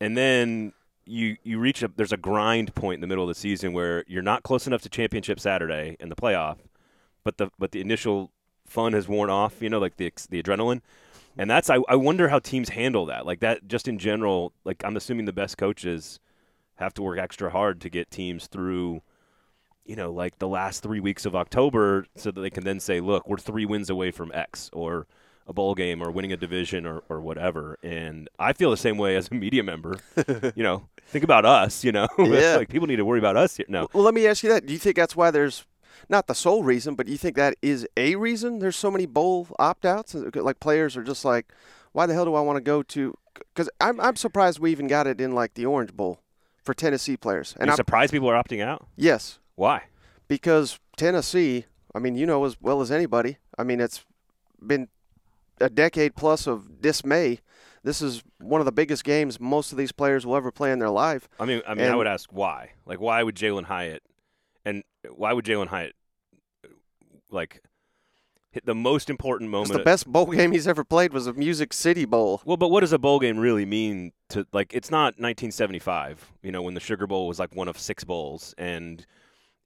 [0.00, 0.72] and then
[1.06, 4.04] you you reach a there's a grind point in the middle of the season where
[4.06, 6.58] you're not close enough to championship Saturday in the playoff,
[7.24, 8.30] but the but the initial
[8.66, 9.60] fun has worn off.
[9.60, 10.80] You know, like the the adrenaline,
[11.36, 13.26] and that's I I wonder how teams handle that.
[13.26, 14.52] Like that, just in general.
[14.64, 16.20] Like I'm assuming the best coaches
[16.76, 19.02] have to work extra hard to get teams through.
[19.84, 23.00] You know, like the last three weeks of October, so that they can then say,
[23.00, 25.08] "Look, we're three wins away from X," or
[25.46, 27.78] a bowl game or winning a division or, or whatever.
[27.82, 29.98] And I feel the same way as a media member.
[30.54, 32.06] you know, think about us, you know.
[32.18, 32.56] Yeah.
[32.56, 33.66] like people need to worry about us here.
[33.68, 33.88] No.
[33.92, 34.66] Well, let me ask you that.
[34.66, 35.66] Do you think that's why there's
[36.08, 39.48] not the sole reason, but you think that is a reason there's so many bowl
[39.58, 40.14] opt outs?
[40.14, 41.52] Uh, like players are just like,
[41.92, 43.16] why the hell do I want to go to?
[43.34, 46.20] Because I'm, I'm surprised we even got it in like the Orange Bowl
[46.62, 47.54] for Tennessee players.
[47.58, 48.86] And I'm surprised people are opting out?
[48.96, 49.38] Yes.
[49.54, 49.84] Why?
[50.28, 54.04] Because Tennessee, I mean, you know as well as anybody, I mean, it's
[54.64, 54.88] been
[55.60, 57.40] a decade plus of dismay.
[57.84, 60.78] This is one of the biggest games most of these players will ever play in
[60.78, 61.28] their life.
[61.40, 62.70] I mean, I mean, and I would ask why.
[62.86, 64.02] Like, why would Jalin Hyatt
[64.64, 64.82] and
[65.14, 65.94] why would Jalin Hyatt
[67.30, 67.62] like
[68.50, 69.72] hit the most important moment?
[69.72, 72.40] The best bowl game he's ever played was a Music City Bowl.
[72.44, 74.72] Well, but what does a bowl game really mean to like?
[74.74, 78.54] It's not 1975, you know, when the Sugar Bowl was like one of six bowls,
[78.58, 79.04] and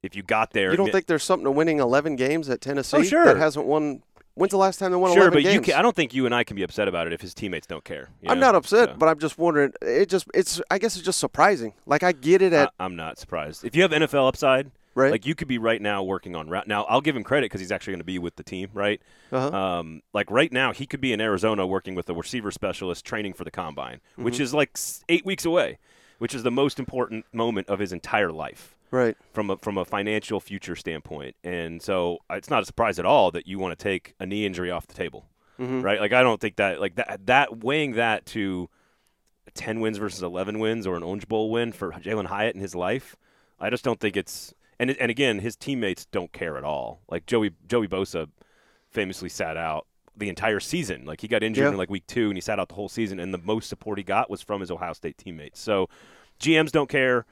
[0.03, 2.97] if you got there, you don't think there's something to winning 11 games at Tennessee
[2.97, 3.25] oh, sure.
[3.25, 4.01] that hasn't won
[4.37, 5.65] When's the last time they won Sure, 11 but you games?
[5.65, 7.65] can, I don't think you and I can be upset about it if his teammates
[7.65, 8.09] don't care.
[8.21, 9.73] you I'm not upset, So, but I'm just wondering.
[9.81, 11.73] It just it's I guess it's just surprising.
[11.87, 13.65] Like I get it at I, I'm not surprised.
[13.65, 15.11] If you have NFL upside, Right.
[15.11, 16.67] like you could be right now working on route.
[16.67, 18.99] Now I'll give him credit because he's actually going to be with the team, right?
[19.31, 19.55] Uh-huh.
[19.55, 23.33] Um, like right now, he could be in Arizona working with a receiver specialist training
[23.33, 24.23] for the combine, Mm-hmm.
[24.23, 25.77] which is like eight weeks away,
[26.17, 28.75] which is the most important moment of his entire life.
[28.89, 29.15] right.
[29.33, 31.35] from a from a financial future standpoint.
[31.43, 34.25] And so uh, it's not a surprise at all that you want to take a
[34.25, 35.25] knee injury off the table,
[35.59, 35.81] Mm-hmm.
[35.81, 35.99] right?
[35.99, 38.67] Like I don't think that like that that weighing that to
[39.53, 42.73] ten wins versus eleven wins or an Orange Bowl win for Jalin Hyatt in his
[42.75, 43.15] life,
[43.59, 47.01] I just don't think it's and and again his teammates don't care at all.
[47.09, 48.29] Like Joey Joey Bosa
[48.89, 49.85] famously sat out
[50.15, 51.05] the entire season.
[51.05, 51.71] Like he got injured Yeah.
[51.71, 53.97] in like week two and he sat out the whole season, and the most support
[53.97, 55.59] he got was from his Ohio State teammates.
[55.59, 55.89] So
[56.39, 57.25] GMs don't care.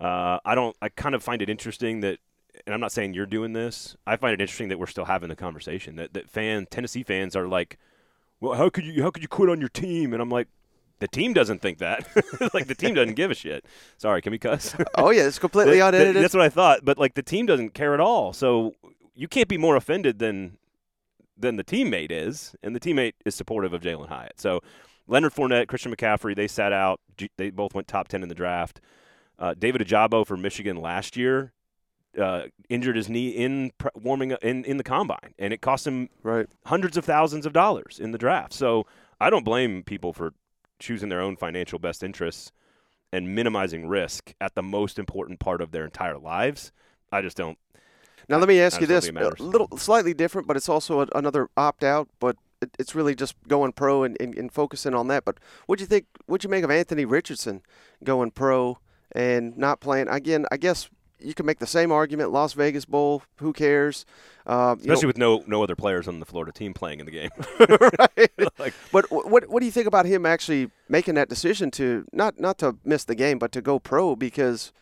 [0.00, 0.76] Uh, I don't.
[0.82, 2.18] I kind of find it interesting that,
[2.66, 3.96] and I'm not saying you're doing this.
[4.06, 5.94] I find it interesting that we're still having the conversation.
[5.96, 7.78] That that fan Tennessee fans are like,
[8.40, 10.12] well, how could you how could you quit on your team?
[10.12, 10.48] And I'm like,
[11.00, 12.06] the team doesn't think that.
[12.54, 13.64] like the team doesn't give a shit.
[13.98, 14.74] Sorry, can we cuss?
[14.96, 16.22] Oh yeah, it's completely that- unedited.
[16.22, 16.84] That's what I thought.
[16.84, 18.32] But like the team doesn't care at all.
[18.32, 18.74] So
[19.14, 20.56] you can't be more offended than
[21.36, 24.40] than the teammate is, and the teammate is supportive of Jalin Hyatt.
[24.40, 24.60] So
[25.08, 27.00] Leonard Fournette, Christian McCaffrey, they sat out.
[27.16, 28.80] G- They both went top ten in the draft.
[29.38, 31.52] Uh, David Ojabo for Michigan last year
[32.18, 35.86] uh, injured his knee in pr- warming up in, in the combine, and it cost
[35.86, 36.46] him right.
[36.66, 38.52] hundreds of thousands of dollars in the draft.
[38.52, 38.86] So
[39.20, 40.32] I don't blame people for
[40.84, 42.52] choosing their own financial best interests
[43.12, 46.72] and minimizing risk at the most important part of their entire lives.
[47.10, 47.58] I just don't.
[48.28, 50.68] Now let me ask you this: don't think it a little slightly different, but it's
[50.68, 52.08] also a, another opt out.
[52.18, 55.24] But it, it's really just going pro and, and, and focusing on that.
[55.24, 56.06] But what do you think?
[56.26, 57.62] What'd you make of Anthony Richardson
[58.02, 58.78] going pro
[59.12, 60.08] and not playing?
[60.08, 60.88] Again, I guess
[61.20, 62.30] you can make the same argument.
[62.30, 63.22] Las Vegas Bowl.
[63.36, 64.04] Who cares?
[64.46, 67.06] Uh, you know- Especially with no no other players on the Florida team playing in
[67.06, 67.30] the game.
[67.98, 68.30] right.
[68.58, 72.38] Like- but what what do you think about him actually making that decision to not
[72.38, 74.14] not to miss the game, but to go pro?
[74.16, 74.72] Because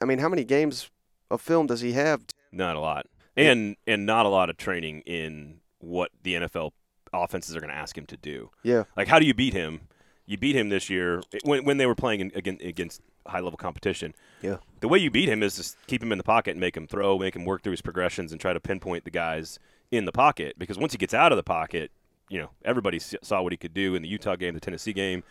[0.00, 0.90] I mean, how many games
[1.30, 2.22] of film does he have?
[2.52, 6.72] Not a lot, and and not a lot of training in what the NFL
[7.12, 8.50] offenses are going to ask him to do.
[8.62, 9.82] Yeah, Like, how do you beat him?
[10.26, 13.56] You beat him this year when when they were playing in, against, against high level
[13.56, 14.14] competition.
[14.42, 16.76] yeah, the way you beat him is just keep him in the pocket and make
[16.76, 19.58] him throw, make him work through his progressions, and try to pinpoint the guys
[19.90, 20.56] in the pocket.
[20.58, 21.90] Because once he gets out of the pocket,
[22.28, 25.22] you know everybody saw what he could do in the Utah game, the Tennessee game.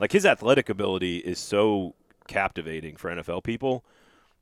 [0.00, 1.94] Like his athletic ability is so
[2.28, 3.84] captivating for NFL people.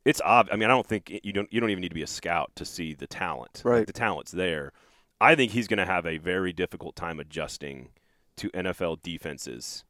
[0.05, 0.49] It's ob.
[0.51, 2.07] I mean, I don't think it- you don't you don't even need to be a
[2.07, 3.63] scout to see the talent.
[3.65, 3.87] Like, Right.
[3.87, 4.73] the talent's there.
[5.21, 7.91] I think he's going to have a very difficult time adjusting
[8.37, 9.85] to NFL defenses,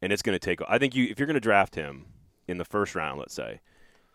[0.00, 0.60] and it's going to take.
[0.68, 2.06] I think you if you're going to draft him
[2.48, 3.60] in the first round, let's say,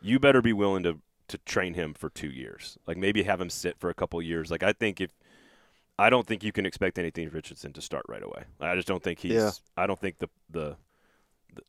[0.01, 2.77] you better be willing to to train him for two years.
[2.85, 4.51] Like maybe have him sit for a couple years.
[4.51, 5.11] Like I think if
[5.97, 8.43] I don't think you can expect anything Richardson to start right away.
[8.59, 9.33] I just don't think he's.
[9.33, 9.51] Yeah.
[9.77, 10.75] I don't think the the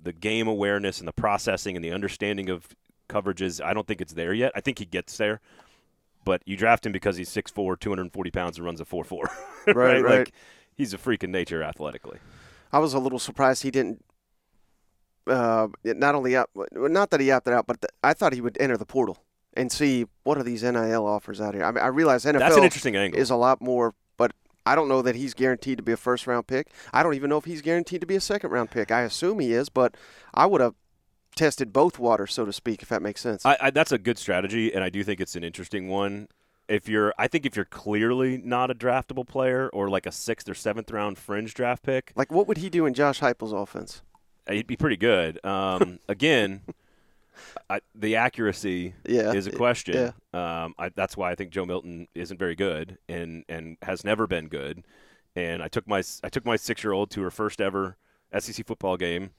[0.01, 2.69] the game awareness and the processing and the understanding of
[3.09, 3.63] coverages.
[3.63, 4.53] I don't think it's there yet.
[4.55, 5.41] I think he gets there.
[6.25, 9.27] But you draft him because he's 6'4", 240 pounds, and runs a four 4'4".
[9.75, 10.19] Right, right.
[10.21, 10.33] Like,
[10.75, 12.19] he's a freak in nature athletically.
[12.73, 14.04] I was a little surprised he didn't.
[15.27, 18.59] Uh, not only out, not that he opted out, but th- I thought he would
[18.61, 21.65] enter the portal and see what are these NIL offers out here.
[21.65, 23.19] I mean, I realize NFL That's an interesting angle.
[23.19, 24.33] is a lot more, but
[24.67, 26.69] I don't know that he's guaranteed to be a first round pick.
[26.93, 28.91] I don't even know if he's guaranteed to be a second round pick.
[28.91, 29.97] I assume he is, but
[30.35, 30.75] I would have
[31.35, 33.45] tested both waters, so to speak, if that makes sense.
[33.45, 36.29] I, I, that's a good strategy, and I do think it's an interesting one.
[36.67, 40.49] If you're, I think if you're clearly not a draftable player or like a sixth
[40.49, 44.03] or seventh round fringe draft pick, like, what would he do in Josh Heupel's offense?
[44.49, 45.45] He'd be pretty good.
[45.45, 46.63] Um, again,
[47.69, 50.13] I, the accuracy Yeah, is a question.
[50.33, 54.27] Um, I, that's why I think Joe Milton isn't very good and and has never
[54.27, 54.85] been good.
[55.37, 57.97] And I took my I took my six year old to her first ever
[58.39, 59.31] SEC football game.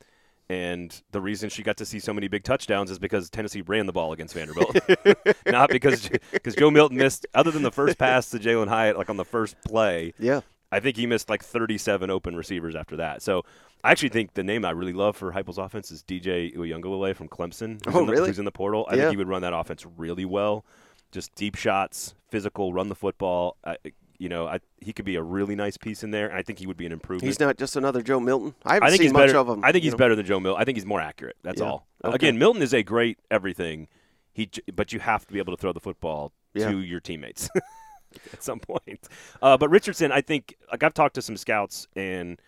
[0.48, 3.88] And the reason she got to see so many big touchdowns is because Tennessee ran
[3.88, 4.78] the ball against Vanderbilt,
[5.48, 7.26] not because because Joe Milton missed.
[7.34, 10.80] Other than the first pass to Jalin Hyatt, like on the first play, Yeah, I
[10.80, 13.22] think he missed like 37 open receivers after that.
[13.22, 13.44] So
[13.84, 17.30] I actually think the name I really love for Heupel's offense is DJ Uiagalelei from
[17.30, 17.84] Clemson.
[17.86, 18.28] Who's Oh, in the, really?
[18.30, 18.86] Who's in the portal.
[18.90, 19.02] I Yeah.
[19.04, 20.66] think he would run that offense really well.
[21.12, 23.58] Just deep shots, physical, run the football.
[23.64, 23.78] I,
[24.18, 26.34] you know, I, he could be a really nice piece in there.
[26.34, 27.28] I think he would be an improvement.
[27.28, 28.56] he's not just another Joe Milton.
[28.66, 29.38] I haven't I think seen much better.
[29.40, 29.64] of him.
[29.64, 29.98] I think he's know.
[29.98, 30.62] better than Joe Milton.
[30.62, 31.36] I think he's more accurate.
[31.44, 31.68] That's Yeah.
[31.68, 31.88] all.
[32.04, 32.16] Okay.
[32.16, 33.88] Again, Milton is a great everything.
[34.34, 36.72] He, but you have to be able to throw the football Yeah.
[36.72, 37.50] to your teammates
[38.34, 39.08] at some point.
[39.42, 42.40] Uh, but Richardson, I think, like I've talked to some scouts, and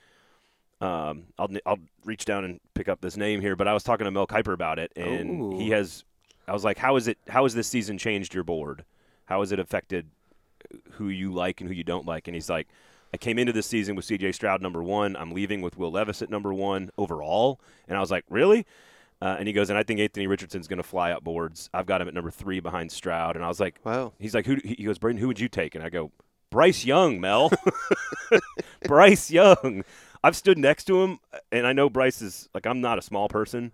[0.81, 3.55] um, I'll I'll reach down and pick up this name here.
[3.55, 5.57] But I was talking to Mel Kiper about it, and Ooh.
[5.57, 6.03] he has.
[6.47, 7.17] I was like, how is it?
[7.27, 8.85] How has this season changed your board?
[9.25, 10.07] How has it affected
[10.91, 12.27] who you like and who you don't like?
[12.27, 12.67] And he's like,
[13.13, 14.31] I came into this season with C.J.
[14.33, 15.15] Stroud number one.
[15.15, 18.65] I'm leaving with Will Levis at number one overall, and I was like, really?
[19.21, 21.69] Uh, and he goes, and I think Anthony Richardson's going to fly up boards.
[21.73, 24.13] I've got him at number three behind Stroud, and I was like, Wow.
[24.19, 24.57] He's like, who?
[24.63, 25.73] He goes, Braden, who would you take?
[25.73, 26.11] And I go,
[26.49, 27.51] Bryce Young, Mel.
[28.83, 29.83] Bryce Young.
[30.23, 31.19] I've stood next to him,
[31.51, 33.73] and I know Bryce is like I'm not a small person.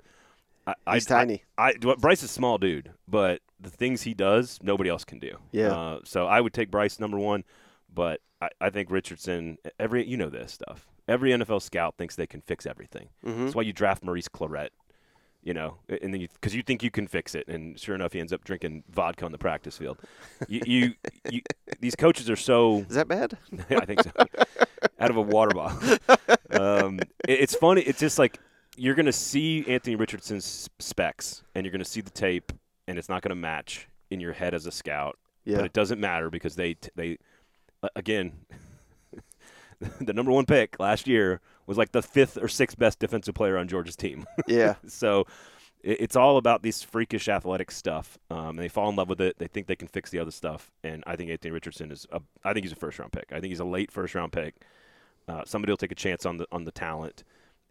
[0.65, 1.43] I, He's I, tiny.
[1.57, 5.19] I, I Bryce is a small dude, but the things he does, nobody else can
[5.19, 5.37] do.
[5.51, 5.71] Yeah.
[5.73, 7.43] Uh, so I would take Bryce number one,
[7.93, 9.57] but I, I think Richardson.
[9.79, 10.87] Every you know this stuff.
[11.07, 13.09] Every NFL scout thinks they can fix everything.
[13.25, 13.43] Mm-hmm.
[13.43, 14.69] That's why you draft Maurice Clarett.
[15.43, 18.13] You know, and then you because you think you can fix it, and sure enough,
[18.13, 19.97] he ends up drinking vodka on the practice field.
[20.47, 20.93] you, you,
[21.29, 21.41] you
[21.81, 23.37] these coaches are so Is that bad?
[23.69, 24.11] I think so.
[24.99, 25.97] Out of a water bottle.
[26.49, 27.81] Um, it- it's funny.
[27.81, 28.39] It's just like
[28.77, 32.51] you're going to see Anthony Richardson's specs, and you're going to see the tape,
[32.87, 35.17] and it's not going to match in your head as a scout.
[35.45, 35.57] Yeah.
[35.57, 37.17] But it doesn't matter because they t- they
[37.81, 38.33] uh, again
[39.99, 43.57] the number one pick last year was like the fifth or sixth best defensive player
[43.57, 44.25] on Georgia's team.
[44.47, 44.75] Yeah.
[44.87, 45.25] so
[45.81, 48.17] it- it's all about these freakish athletic stuff.
[48.29, 49.37] Um, and they fall in love with it.
[49.39, 50.71] They think they can fix the other stuff.
[50.83, 52.05] And I think Anthony Richardson is.
[52.11, 53.25] A, I think he's a first round pick.
[53.31, 54.55] I think he's a late first round pick.
[55.27, 57.23] Uh, somebody will take a chance on the on the talent.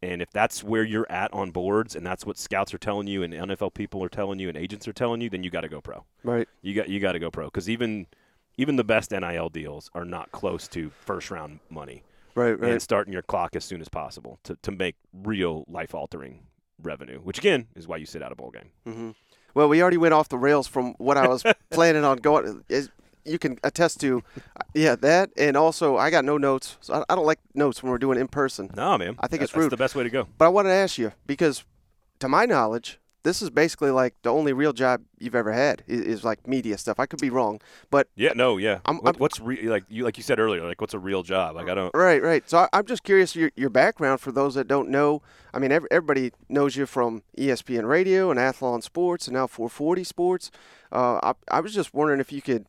[0.04, 3.22] And if that's where you're at on boards, and that's what scouts are telling you,
[3.22, 5.68] and NFL people are telling you, and agents are telling you, then you got to
[5.68, 6.04] go pro.
[6.24, 6.48] Right.
[6.60, 8.06] You got you got to go pro because even
[8.58, 12.02] even the best NIL deals are not close to first round money
[12.34, 12.58] Right.
[12.58, 12.72] Right.
[12.72, 16.46] and starting your clock as soon as possible to, to make real life altering
[16.82, 18.70] revenue, which again is why you sit out a bowl game.
[18.84, 19.10] hmm
[19.54, 22.64] Well, we already went off the rails from what I was planning on going.
[22.68, 22.90] Is,
[23.24, 24.22] you can attest to,
[24.74, 26.76] yeah, that, and also I got no notes.
[26.80, 28.68] So I, I don't like notes when we're doing in person.
[28.74, 29.14] No, man.
[29.20, 29.70] I think That- it's that's rude.
[29.70, 30.26] the best way to go.
[30.38, 31.64] But I wanted to ask you because,
[32.18, 36.00] to my knowledge, this is basically like the only real job you've ever had is,
[36.00, 36.98] is like media stuff.
[36.98, 38.80] I could be wrong, but Yeah, no, yeah.
[38.84, 40.64] I'm- What- I'm- what's re- like you like you said earlier?
[40.66, 41.54] Like, what's a real job?
[41.56, 41.94] Like, I don't.
[41.94, 42.48] right, right.
[42.48, 45.22] So I, I'm just curious your your background for those that don't know.
[45.54, 50.04] I mean, every, everybody knows you from ESPN Radio and Athlon Sports and now 440
[50.04, 50.50] Sports.
[50.90, 52.66] Uh, I, I was just wondering if you could,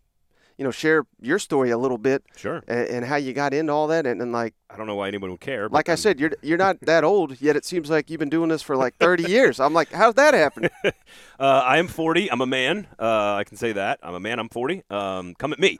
[0.58, 2.64] you know, share your story a little bit Sure.
[2.68, 5.08] and, and how you got into all that and, and like I don't know why
[5.08, 5.68] anyone would care.
[5.70, 7.56] like I I'm- said, you're you're not that old yet.
[7.56, 9.60] It seems like you've been doing this for like 30 years.
[9.60, 10.70] I'm like, how'd that happen?
[11.40, 12.32] Uh, I am 40.
[12.32, 12.88] I'm a man.
[12.98, 14.00] Uh, I can say that.
[14.02, 14.40] I'm a man.
[14.40, 14.84] I'm 40.
[14.90, 15.80] Um, come at me.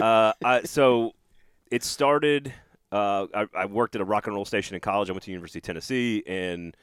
[0.00, 1.14] Uh, I, so
[1.70, 2.52] it started.
[2.92, 5.08] Uh, I, I worked at a rock and roll station in college.
[5.08, 6.76] I went to University of Tennessee, and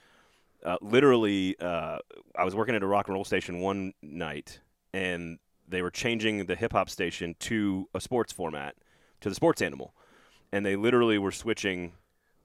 [0.66, 2.00] uh, literally, uh,
[2.38, 4.60] I was working at a rock and roll station one night,
[4.94, 8.76] and they were changing the hip hop station to a sports format,
[9.22, 9.94] to the sports animal,
[10.52, 11.94] and they literally were switching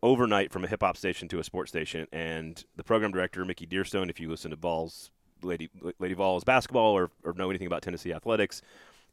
[0.02, 2.06] overnight from a hip hop station to a sports station.
[2.12, 5.10] And the program director, Mickey Dearstone, if you listen to Ball's
[5.42, 8.62] Lady Lady Vols basketball or, or know anything about Tennessee athletics,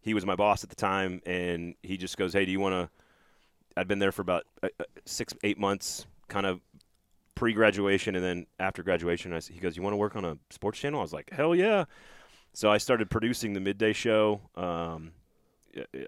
[0.01, 2.73] he was my boss at the time, and he just goes, "Hey, do you want
[2.73, 2.89] to?"
[3.77, 6.59] I'd been there for about uh, uh, six, eight months, kind of
[7.35, 10.79] pre-graduation, and then after graduation, I, he goes, "You want to work on a sports
[10.79, 11.85] channel?" I was like, "Hell yeah!"
[12.53, 14.41] So I started producing the midday show.
[14.55, 15.11] Um,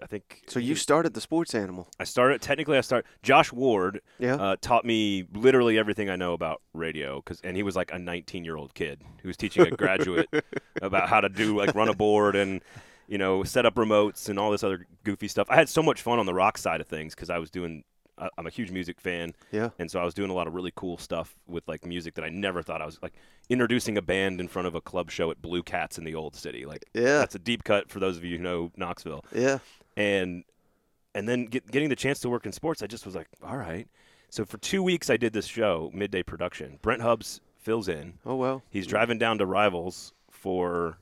[0.02, 1.88] I- think So you started the sports animal.
[1.98, 2.76] I started technically.
[2.76, 3.08] I started.
[3.22, 4.34] Josh Ward Yeah.
[4.34, 7.22] uh, taught me literally everything I know about radio.
[7.22, 10.28] Cause, and he was like a 19 year old kid who was teaching a graduate
[10.82, 12.60] about how to do like run a board and
[13.08, 15.46] you know set up remotes and all this other goofy stuff.
[15.48, 17.84] I had so much fun on the rock side of things because I was doing.
[18.22, 19.70] I- I'm a huge music fan, Yeah.
[19.78, 22.24] and so I was doing a lot of really cool stuff with like music that
[22.24, 23.14] I never thought I was like
[23.48, 26.34] introducing a band in front of a club show at Blue Cats in the old
[26.36, 26.64] city.
[26.64, 27.18] Like Yeah.
[27.18, 29.58] that's a deep cut for those of you who know Knoxville Yeah.
[29.96, 30.44] and
[31.14, 33.58] and then get, getting the chance to work in sports, I just was like, all
[33.58, 33.86] right.
[34.30, 36.78] So for two weeks, I did this show, midday production.
[36.80, 38.14] Brent Hubbs fills in.
[38.24, 38.62] Oh well.
[38.70, 40.96] He's driving down to Rivals for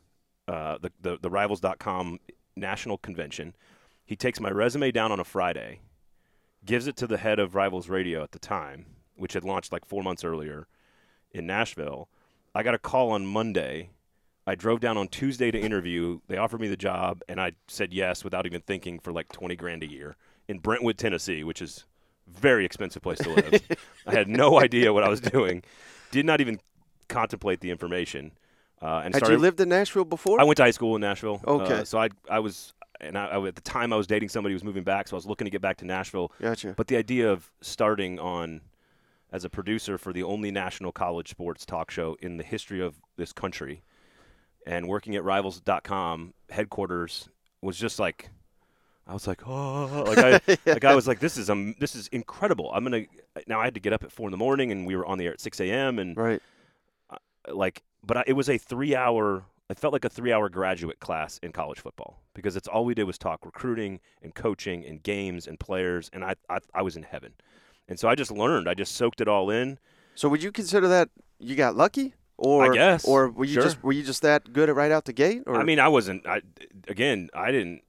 [0.48, 2.18] uh, the, the the Rivals.com
[2.56, 3.54] national convention.
[4.04, 5.78] He takes my resume down on a Friday,
[6.64, 9.84] gives it to the head of Rivals Radio at the time, which had launched like
[9.84, 10.66] four months earlier
[11.32, 12.08] in Nashville.
[12.54, 13.90] I got a call on Monday.
[14.46, 16.20] I drove down on Tuesday to interview.
[16.26, 19.56] They offered me the job, and I said yes without even thinking for like twenty
[19.56, 20.16] grand a year
[20.48, 21.84] in Brentwood, Tennessee, which is
[22.26, 23.62] a very expensive place to live.
[24.06, 25.62] I had no idea what I was doing.
[26.10, 26.58] Did not even
[27.08, 28.32] contemplate the information.
[28.82, 30.40] Uh, and Had started, you lived in Nashville before?
[30.40, 31.40] I went to high school in Nashville.
[31.46, 31.80] Okay.
[31.80, 34.52] Uh, so I I was and I, I- at the time I was dating somebody
[34.52, 36.32] who was moving back, so I was looking to get back to Nashville.
[36.40, 36.74] Gotcha.
[36.76, 38.60] But the idea of starting on
[39.32, 42.96] as a producer for the only national college sports talk show in the history of
[43.16, 43.82] this country
[44.66, 47.28] and working at rivals.com headquarters
[47.62, 48.30] was just like
[49.06, 52.06] I was like, oh, like I, like I was like, this is um, this is
[52.08, 52.70] incredible.
[52.72, 53.06] I'm gonna
[53.48, 53.60] now.
[53.60, 55.26] I had to get up at four in the morning, and we were on the
[55.26, 55.98] air at six a.m.
[55.98, 56.40] and Right.
[57.48, 61.38] like but I, it was a three hour it felt like a three-hour graduate class
[61.42, 65.46] in college football because it's all we did was talk recruiting and coaching and games
[65.46, 67.32] and players, and I I, I was in heaven,
[67.88, 68.68] and so I just learned.
[68.68, 69.78] I just soaked it all in.
[70.14, 71.08] So would you consider that
[71.38, 73.04] you got lucky, or I guess.
[73.04, 73.62] or were you Sure.
[73.62, 75.42] just were you just that good at right out the gate?
[75.46, 76.26] Or I mean, I wasn't.
[76.26, 76.42] I
[76.88, 77.82] again, I didn't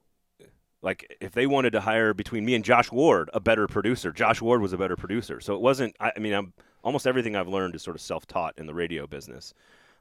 [0.82, 4.11] like if they wanted to hire between me and Josh Ward a better producer.
[4.11, 5.95] Josh Ward was a better producer, so it wasn't.
[5.99, 6.53] I, I mean, I'm
[6.84, 9.53] almost everything I've learned is sort of self-taught in the radio business.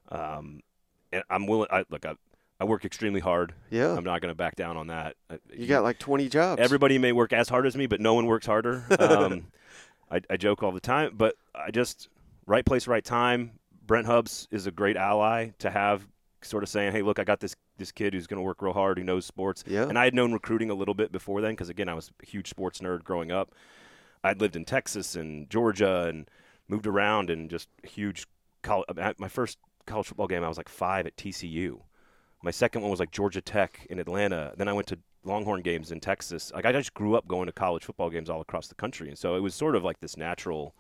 [0.09, 0.61] Um,
[1.13, 1.69] and I'm willing.
[1.71, 2.05] I look.
[2.05, 2.15] I,
[2.61, 3.55] I work extremely hard.
[3.71, 3.97] Yeah.
[3.97, 5.17] I'm not going to back down on that.
[5.31, 6.61] Uh, you got like twenty jobs.
[6.61, 8.85] Everybody may work as hard as me, but no one works harder.
[9.01, 9.47] Um,
[10.11, 12.09] I, I joke all the time, but I just
[12.47, 13.53] right place, right time.
[13.87, 16.07] Brent Hubbs is a great ally to have,
[16.43, 18.73] sort of saying, "Hey, look, I got this this kid who's going to work real
[18.73, 19.85] hard, who knows sports." Yeah.
[19.89, 22.27] And I had known recruiting a little bit before then, because again, I was a
[22.27, 23.53] huge sports nerd growing up.
[24.23, 26.29] I'd lived in Texas and Georgia and
[26.69, 28.27] moved around and just huge.
[28.63, 29.57] College, my first
[29.87, 31.81] college football game, I was like five at TCU.
[32.43, 34.53] My second one was like Georgia Tech in Atlanta.
[34.57, 36.51] Then I went to Longhorn games in Texas.
[36.55, 39.18] Like I just grew up going to college football games all across the country, and
[39.18, 40.74] so it was sort of like this natural,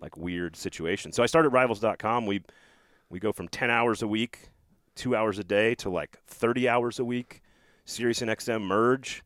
[0.00, 1.12] like weird situation.
[1.12, 2.26] So I started Rivals.com.
[2.26, 2.42] We
[3.10, 4.48] we go from ten hours a week,
[4.94, 7.42] two hours a day, to like thirty hours a week.
[7.84, 9.22] Sirius and XM merge.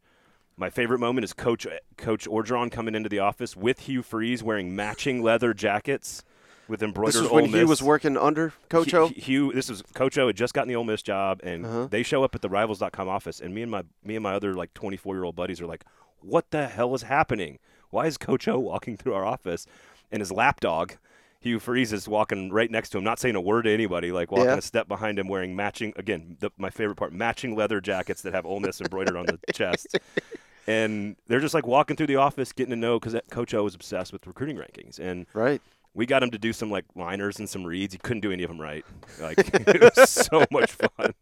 [0.56, 4.74] My favorite moment is Coach Coach Orgeron coming into the office with Hugh Freeze wearing
[4.74, 6.22] matching leather jackets
[6.70, 7.68] with embroidered this was Ole when he Miss.
[7.68, 9.08] was working under Coach O.
[9.08, 11.86] Hugh, this is Coach O had just gotten the Ole Miss job, and Uh-huh.
[11.90, 14.54] they show up at the Rivals.com office, and me and my me and my other
[14.54, 15.84] like 24 year old buddies are like,
[16.20, 17.58] "What the hell is happening?
[17.90, 19.66] Why is Coach O walking through our office?"
[20.12, 20.92] And his lapdog,
[21.40, 24.30] Hugh Freeze, is walking right next to him, not saying a word to anybody, like
[24.30, 24.56] walking Yeah.
[24.56, 28.32] a step behind him, wearing matching again, the, my favorite part, matching leather jackets that
[28.34, 29.98] have Ole Miss embroidered on the chest.
[30.66, 33.74] And they're just like walking through the office, getting to know because Coach O was
[33.74, 35.60] obsessed with recruiting rankings, and Right.
[35.94, 37.92] We got him to do some like liners and some reads.
[37.94, 38.84] He couldn't do any of them right.
[39.20, 41.14] Like it was so much fun.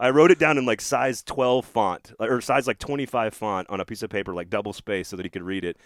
[0.00, 3.80] I wrote it down in like size 12 font or size like 25 font on
[3.80, 5.76] a piece of paper, like double space, so that he could read it.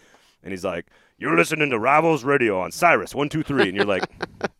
[0.42, 0.86] And he's like,
[1.18, 4.04] "You're listening to Rivals Radio on Cyrus one two three, and you're like,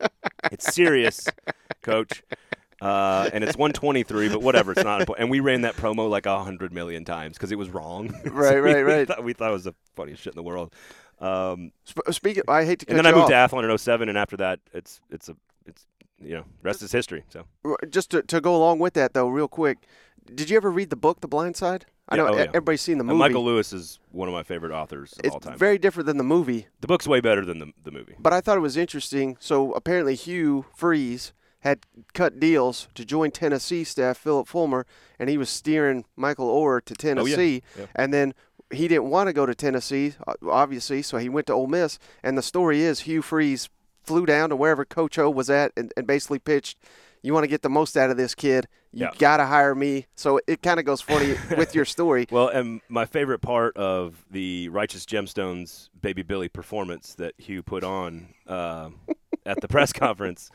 [0.53, 1.27] "It's serious,
[1.83, 2.23] Coach."
[2.83, 5.23] Uh, and it's 123, but whatever, it's not important.
[5.25, 8.09] And we ran that promo like a hundred million times because it was wrong.
[8.25, 9.07] So Right, we- right, we right.
[9.09, 10.75] thought- we thought it was the funniest shit in the world.
[11.21, 13.51] Um, Sp- speaking, I hate to cut and then I moved off.
[13.51, 15.87] to Athlon in 07, and after that, it's it's a it's
[16.21, 17.25] you know rest is history.
[17.29, 17.45] So
[17.91, 19.79] Just to, to go along with that, though, real quick,
[20.35, 21.87] did you ever read the book The Blind Side?
[22.09, 22.43] I Yeah, know oh, yeah.
[22.49, 23.19] everybody's seen the And movie.
[23.19, 25.57] Michael Lewis is one of my favorite authors of it's all time.
[25.59, 28.15] very different than the movie, the book's way better than the the movie.
[28.19, 29.37] but I thought it was interesting.
[29.41, 31.81] So apparently, Hugh Freeze had
[32.15, 34.87] cut deals to join Tennessee staff Phillip Fulmer,
[35.19, 37.87] and he was steering Michael Oher to Tennessee, Yeah.
[37.95, 38.33] and then.
[38.73, 40.15] He didn't want to go to Tennessee,
[40.49, 41.99] obviously, so he went to Ole Miss.
[42.23, 43.69] And the story is Hugh Freeze
[44.05, 46.79] flew down to wherever Coach O was at and, and basically pitched,
[47.23, 49.11] "You want to get the most out of this kid, you Yeah.
[49.19, 52.27] got to hire me." So it kind of goes funny with your story.
[52.31, 57.85] Well, and my favorite part of the Righteous Gemstones Baby Billy performance that Hugh put
[57.85, 58.91] on uh,
[59.45, 60.51] at the press conference.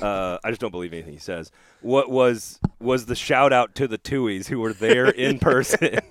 [0.00, 1.50] Uh, I just don't believe anything he says.
[1.80, 5.98] What was was the shout out to the Tuohys who were there in person?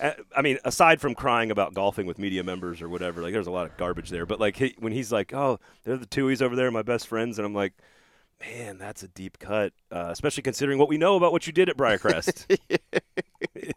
[0.00, 3.48] Uh, I mean, aside from crying about golfing with media members or whatever, like there's
[3.48, 4.26] a lot of garbage there.
[4.26, 7.36] But like he, when he's like, "Oh, they're the Tuohys over there, my best friends,"
[7.36, 7.72] and I'm like,
[8.40, 11.68] "Man, that's a deep cut, uh, especially considering what we know about what you did
[11.68, 12.58] at Briarcrest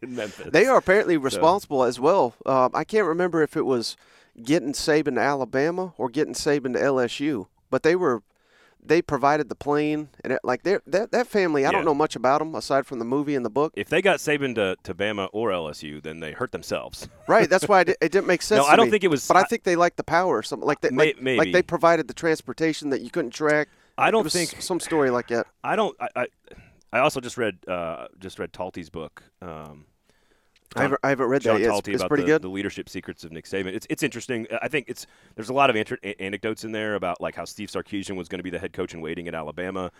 [0.01, 2.35] in Memphis." They are apparently responsible as well.
[2.45, 3.97] Um, I can't remember if it was
[4.43, 8.21] getting Saban to Alabama or getting Saban to LSU, but they were
[8.83, 11.63] they provided the plane and it, like that that family.
[11.65, 11.71] I Yeah.
[11.73, 13.73] don't know much about them aside from the movie and the book.
[13.75, 17.07] if they got Saban to, to Bama or LSU, then they hurt themselves.
[17.27, 17.49] Right.
[17.49, 18.59] That's why it, it didn't make sense.
[18.59, 18.91] No, to I don't me.
[18.91, 20.91] think it was- But I I- think they liked the power or something like that.
[20.93, 21.51] May- like, like maybe.
[21.53, 23.69] they provided the transportation that you couldn't track.
[23.97, 25.45] I don't think some story like that.
[25.63, 25.95] I don't.
[26.01, 26.25] I, I,
[26.93, 29.23] I also just read uh, just read Talty's book.
[29.41, 29.85] Um,
[30.75, 31.59] I haven't, I haven't read that.
[31.59, 32.41] It's, it's pretty the, good.
[32.41, 33.67] the leadership secrets of Nick Saban.
[33.67, 34.47] It's it's interesting.
[34.61, 35.05] I think it's
[35.35, 38.39] there's a lot of inter- anecdotes in there about like how Steve Sarkisian was going
[38.39, 39.91] to be the head coach in waiting at Alabama.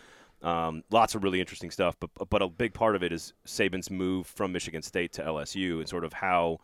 [0.42, 3.92] Um, lots of really interesting stuff, but but a big part of it is Saban's
[3.92, 6.60] move from Michigan State to LSU and sort of how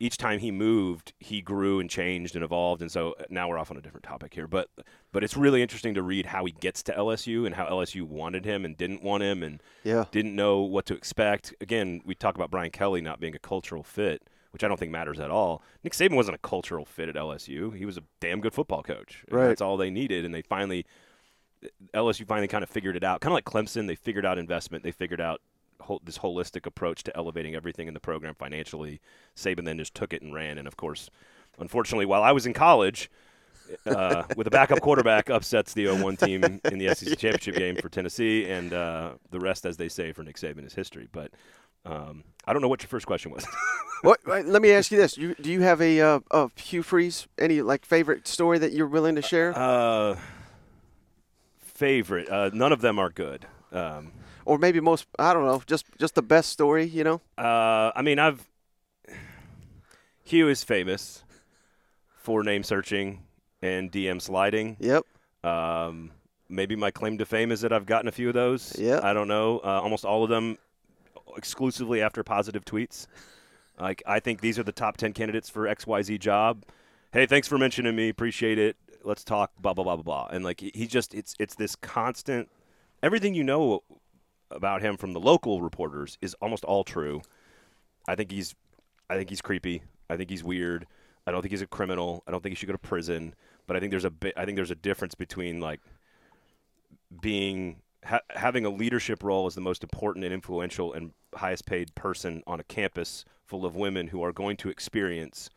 [0.00, 2.80] each time he moved, he grew and changed and evolved.
[2.82, 4.68] And so uh, now we're off on a different topic here, but
[5.12, 8.44] but it's really interesting to read how he gets to LSU and how LSU wanted
[8.44, 10.06] him and didn't want him and Yeah.
[10.10, 11.54] didn't know what to expect.
[11.60, 14.22] Again, we talk about Brian Kelly not being a cultural fit,
[14.52, 15.62] which I don't think matters at all.
[15.84, 17.76] Nick Saban wasn't a cultural fit at LSU.
[17.76, 19.24] He was a damn good football coach.
[19.30, 19.48] Right.
[19.48, 20.86] That's all they needed, and they finally
[21.94, 23.20] LSU finally kind of figured it out.
[23.20, 24.82] Kind of like Clemson, they figured out investment.
[24.82, 25.40] They figured out
[25.80, 29.00] whole, this holistic approach to elevating everything in the program financially.
[29.36, 30.58] Saban then just took it and ran.
[30.58, 31.10] And of course,
[31.58, 33.10] unfortunately, while I was in college,
[33.86, 37.88] uh, with a backup quarterback upsets the 0-1 team in the SEC championship game for
[37.88, 41.08] Tennessee, and uh, the rest, as they say, for Nick Saban is history.
[41.10, 41.32] But
[41.84, 43.46] um, I don't know what your first question was.
[44.02, 44.18] What?
[44.26, 47.60] Let me ask you this: you, Do you have a, uh, a Hugh Freeze any
[47.60, 50.16] like favorite story that you're willing to share, uh,
[51.60, 52.30] favorite?
[52.30, 53.44] Uh, none of them are good.
[53.72, 54.12] Um,
[54.44, 55.06] or maybe most?
[55.18, 56.84] I don't know, just just the best story.
[56.84, 57.20] You know?
[57.38, 58.48] Uh, I mean, I've
[60.24, 61.24] Hugh is famous
[62.14, 63.24] for name searching
[63.62, 64.76] and DM sliding.
[64.78, 65.04] Yep.
[65.42, 66.12] Um,
[66.48, 68.76] maybe my claim to fame is that I've gotten a few of those.
[68.78, 69.00] Yeah.
[69.02, 69.58] I don't know.
[69.58, 70.58] Uh, almost all of them
[71.36, 73.06] exclusively after positive tweets.
[73.78, 76.64] Like I think these are the top ten candidates for X Y Z job.
[77.12, 78.08] Hey, thanks for mentioning me.
[78.08, 78.76] Appreciate it.
[79.02, 79.52] Let's talk.
[79.58, 80.28] Blah blah blah blah blah.
[80.30, 82.48] And like he he just it's it's this constant.
[83.02, 83.82] Everything you know
[84.50, 87.22] about him from the local reporters is almost all true.
[88.08, 88.54] I think he's
[89.08, 89.82] I think he's creepy.
[90.08, 90.86] I think he's weird.
[91.26, 92.22] I don't think he's a criminal.
[92.26, 93.34] I don't think he should go to prison.
[93.66, 95.80] But I think there's a bit, I think there's a difference between like
[97.20, 101.94] being ha- having a leadership role as the most important and influential and highest paid
[101.94, 105.50] person on a campus full of women who are going to experience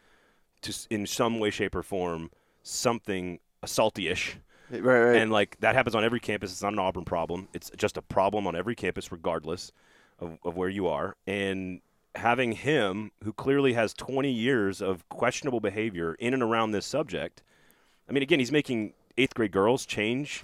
[0.62, 2.30] to in some way shape or form
[2.64, 4.38] something assaulty-ish
[4.70, 4.82] Right.
[4.82, 5.16] Right.
[5.18, 6.51] and like that happens on every campus.
[6.51, 7.47] It's not an Auburn problem.
[7.53, 9.72] It's just a problem on every campus, regardless
[10.20, 11.16] of, of where you are.
[11.28, 11.82] And
[12.16, 17.41] having him, who clearly has 20 years of questionable behavior in and around this subject,
[18.09, 20.43] I mean, again, he's making eighth grade girls change,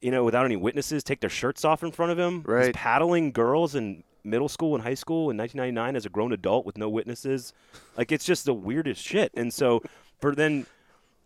[0.00, 2.38] you know, without any witnesses, take their shirts off in front of him.
[2.40, 2.74] He's Right.
[2.74, 6.78] paddling girls in middle school and high school in 1999 as a grown adult with
[6.78, 7.52] no witnesses.
[7.96, 9.32] Like, it's just the weirdest shit.
[9.34, 9.82] And so
[10.20, 10.66] for then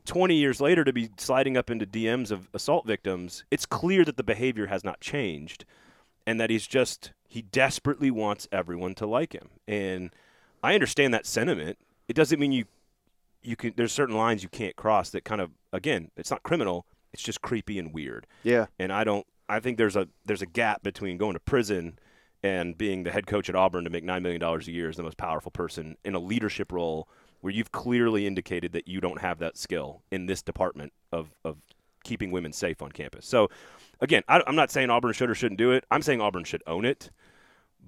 [0.07, 4.17] 20 years later to be sliding up into DMs of assault victims, it's clear that
[4.17, 5.65] the behavior has not changed
[6.27, 9.51] and that he's just he desperately wants everyone to like him.
[9.67, 10.11] And
[10.63, 11.79] I understand that sentiment.
[12.09, 12.65] It doesn't mean you
[13.43, 16.87] you can there's certain lines you can't cross that kind of again, it's not criminal,
[17.13, 18.27] it's just creepy and weird.
[18.43, 18.67] yeah.
[18.79, 21.99] And I don't I think there's a there's a gap between going to prison
[22.43, 24.97] and being the head coach at Auburn to make 9 million dollars a year as
[24.97, 27.09] the most powerful person in a leadership role
[27.47, 31.57] where you've clearly indicated that you don't have that skill in this department of, of
[32.03, 33.25] keeping women safe on campus.
[33.25, 33.51] So,
[34.01, 35.85] again, I, I'm not saying Auburn should or shouldn't do it.
[35.89, 37.13] I'm saying Auburn should own it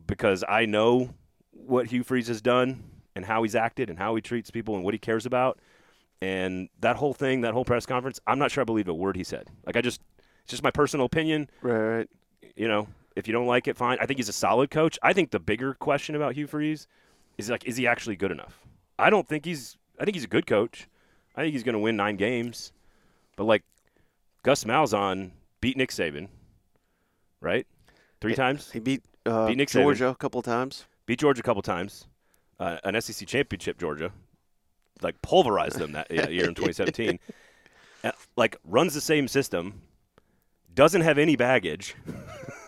[0.06, 1.12] because I know
[1.50, 2.84] what Hugh Freeze has done
[3.16, 5.58] and how he's acted and how he treats people and what he cares about.
[6.22, 9.16] And that whole thing, that whole press conference, I'm not sure I believe a word
[9.16, 9.48] he said.
[9.66, 10.00] Like, I just,
[10.44, 11.80] it's just my personal opinion Right.
[11.80, 12.10] Right.
[12.54, 12.86] you know,
[13.16, 13.98] if you don't like it, fine.
[14.00, 15.00] I think he's a solid coach.
[15.02, 16.86] I think the bigger question about Hugh Freeze
[17.38, 18.67] is like, is he actually good enough?
[18.98, 19.76] I don't think he's.
[19.98, 20.88] I think he's a good coach.
[21.34, 22.72] I think he's going to win nine games,
[23.36, 23.62] but like
[24.42, 25.30] Gus Malzahn
[25.60, 26.28] beat Nick Saban,
[27.40, 27.66] right?
[28.20, 28.70] Three times.
[28.72, 29.82] He beat uh, Beat Nick Saban.
[29.82, 30.84] Georgia a couple times.
[31.06, 32.06] Beat Georgia a couple times.
[32.58, 34.10] Uh, an SEC championship, Georgia,
[35.00, 37.20] like pulverized them that year in 2017.
[38.02, 39.80] Uh, like runs the same system,
[40.74, 41.94] doesn't have any baggage.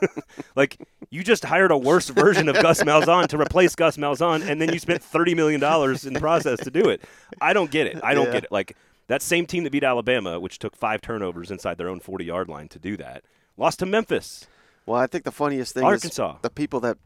[0.57, 0.79] like
[1.11, 4.73] you just hired a worse version of Gus Malzahn to replace Gus Malzahn, and then
[4.73, 7.03] you spent thirty million dollars in the process to do it.
[7.41, 7.99] I don't get it.
[8.03, 8.33] I don't Yeah.
[8.33, 8.53] get it.
[8.53, 8.77] Like
[9.09, 12.69] that same team that beat Alabama, which took five turnovers inside their own forty-yard line
[12.69, 13.25] to do that,
[13.57, 14.47] lost to Memphis.
[14.87, 16.35] Well, I think the funniest thing Arkansas.
[16.37, 16.97] is the people that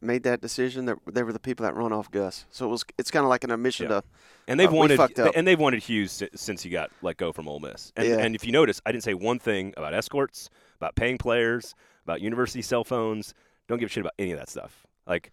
[0.00, 0.84] made that decision.
[0.86, 2.44] That they were the people that run off Gus.
[2.50, 2.84] So it was.
[2.98, 4.00] It's kind of like an admission Yeah.
[4.00, 4.04] to.
[4.48, 5.32] And they've Uh, wanted fucked up.
[5.34, 7.92] and they've wanted Hughes since he got let go from Ole Miss.
[7.96, 8.18] And, Yeah.
[8.18, 11.74] and if you notice, I didn't say one thing about escorts, about paying players,
[12.06, 13.34] about university cell phones.
[13.68, 14.86] Don't give a shit about any of that stuff.
[15.06, 15.32] Like,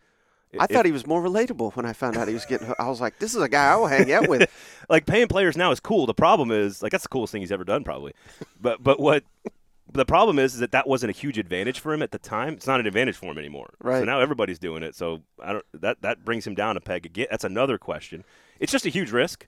[0.59, 2.73] I if- thought he was more relatable when I found out he was getting.
[2.79, 4.49] I was like, this is a guy I will hang out with.
[4.89, 6.05] like paying players now is cool.
[6.05, 8.13] The problem is like that's the coolest thing he's ever done probably.
[8.59, 9.23] But but what
[9.93, 12.53] the problem is is that that wasn't a huge advantage for him at the time.
[12.53, 13.73] It's not an advantage for him anymore.
[13.79, 13.99] Right.
[13.99, 14.95] So now everybody's doing it.
[14.95, 17.27] So I don't that that brings him down a peg again.
[17.31, 18.23] That's another question.
[18.59, 19.47] It's just a huge risk.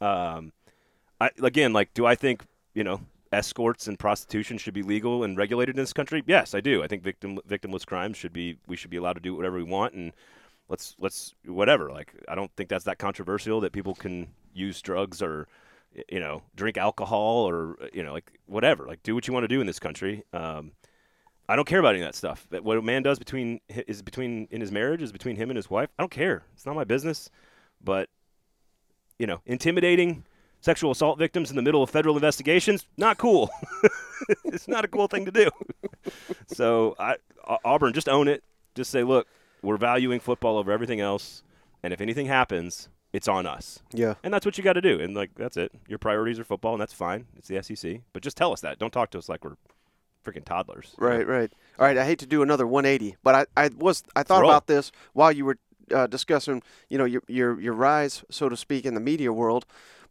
[0.00, 0.52] Um,
[1.20, 3.00] I again like do I think you know
[3.32, 6.22] escorts and prostitution should be legal and regulated in this country?
[6.26, 6.82] Yes, I do.
[6.82, 9.64] I think victim victimless crimes should be we should be allowed to do whatever we
[9.64, 10.12] want and
[10.68, 11.90] let's let's whatever.
[11.90, 15.48] Like I don't think that's that controversial that people can use drugs or
[16.08, 18.86] you know drink alcohol or you know like whatever.
[18.86, 20.24] Like do what you want to do in this country.
[20.32, 20.72] Um,
[21.48, 22.48] I don't care about any of that stuff.
[22.50, 25.70] What a man does between is between in his marriage is between him and his
[25.70, 25.90] wife.
[25.98, 26.44] I don't care.
[26.54, 27.30] It's not my business.
[27.82, 28.08] But
[29.18, 30.24] you know, intimidating
[30.66, 33.48] sexual assault victims in the middle of federal investigations not cool.
[34.46, 35.48] it's not a cool thing to do.
[36.48, 37.14] so I,
[37.64, 38.42] Auburn, just own it.
[38.74, 39.28] Just say, look,
[39.62, 41.44] we're valuing football over everything else,
[41.84, 43.78] and if anything happens, it's on us.
[43.92, 44.14] Yeah.
[44.24, 44.98] And that's what you got to do.
[45.00, 45.70] And like that's it.
[45.86, 47.26] Your priorities are football, and that's fine.
[47.36, 48.00] It's the SEC.
[48.12, 48.80] But just tell us that.
[48.80, 49.56] Don't talk to us like we're
[50.24, 50.94] freaking toddlers.
[50.98, 51.52] Right, right.
[51.78, 54.50] All right, I hate to do another 180, but I, I was I thought Roll.
[54.50, 55.58] about this while you were
[55.94, 59.64] uh, discussing, you know, your your your rise, so to speak, in the media world.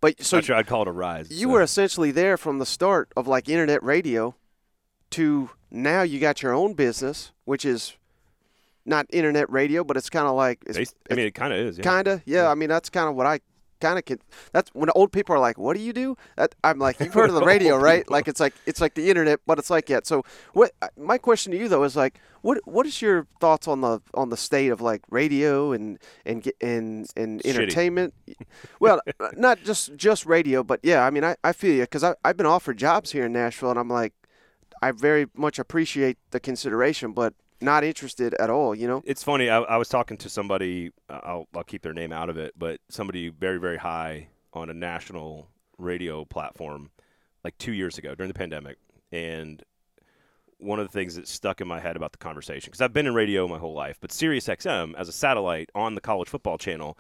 [0.06, 1.32] But so sure I'd call it a rise.
[1.32, 1.50] you so.
[1.50, 4.36] were essentially there from the start of like internet radio
[5.12, 7.96] to now you got your own business, which is
[8.86, 10.60] not internet radio, but it's kind of like
[11.10, 11.80] I mean, it kind of is.
[11.80, 11.84] Yeah.
[11.84, 12.52] kind of yeah.
[12.52, 13.40] I mean, that's kind of what I
[13.86, 14.20] kind of can.
[14.52, 17.30] That's when old people are like, "What do you do?" That, I'm like, "You've heard
[17.30, 20.08] of the radio, right?" Like it's like it's like the internet, but it's like yet.
[20.08, 20.24] So
[20.54, 20.72] what?
[20.82, 24.02] Uh, my question to you though is like, what what is your thoughts on the
[24.14, 27.56] on the state of like radio and and and and Shitty.
[27.56, 28.14] entertainment?
[28.80, 31.06] well, uh, not just just radio, but yeah.
[31.06, 33.70] I mean, I I feel you because I I've been offered jobs here in Nashville,
[33.70, 34.14] and I'm like,
[34.82, 38.76] I very much appreciate the consideration, but not interested at all.
[38.76, 39.02] You know.
[39.06, 39.50] It's funny.
[39.50, 40.92] I, I was talking to somebody.
[41.10, 44.74] I'll, I'll keep their name out of it, but somebody very, very high on a
[44.74, 45.48] national
[45.78, 46.90] radio platform,
[47.44, 48.78] like two years ago during the pandemic,
[49.12, 49.64] and
[50.58, 53.08] one of the things that stuck in my head about the conversation because I've been
[53.08, 56.58] in radio my whole life, but Sirius XM as a satellite on the college football
[56.58, 56.98] channel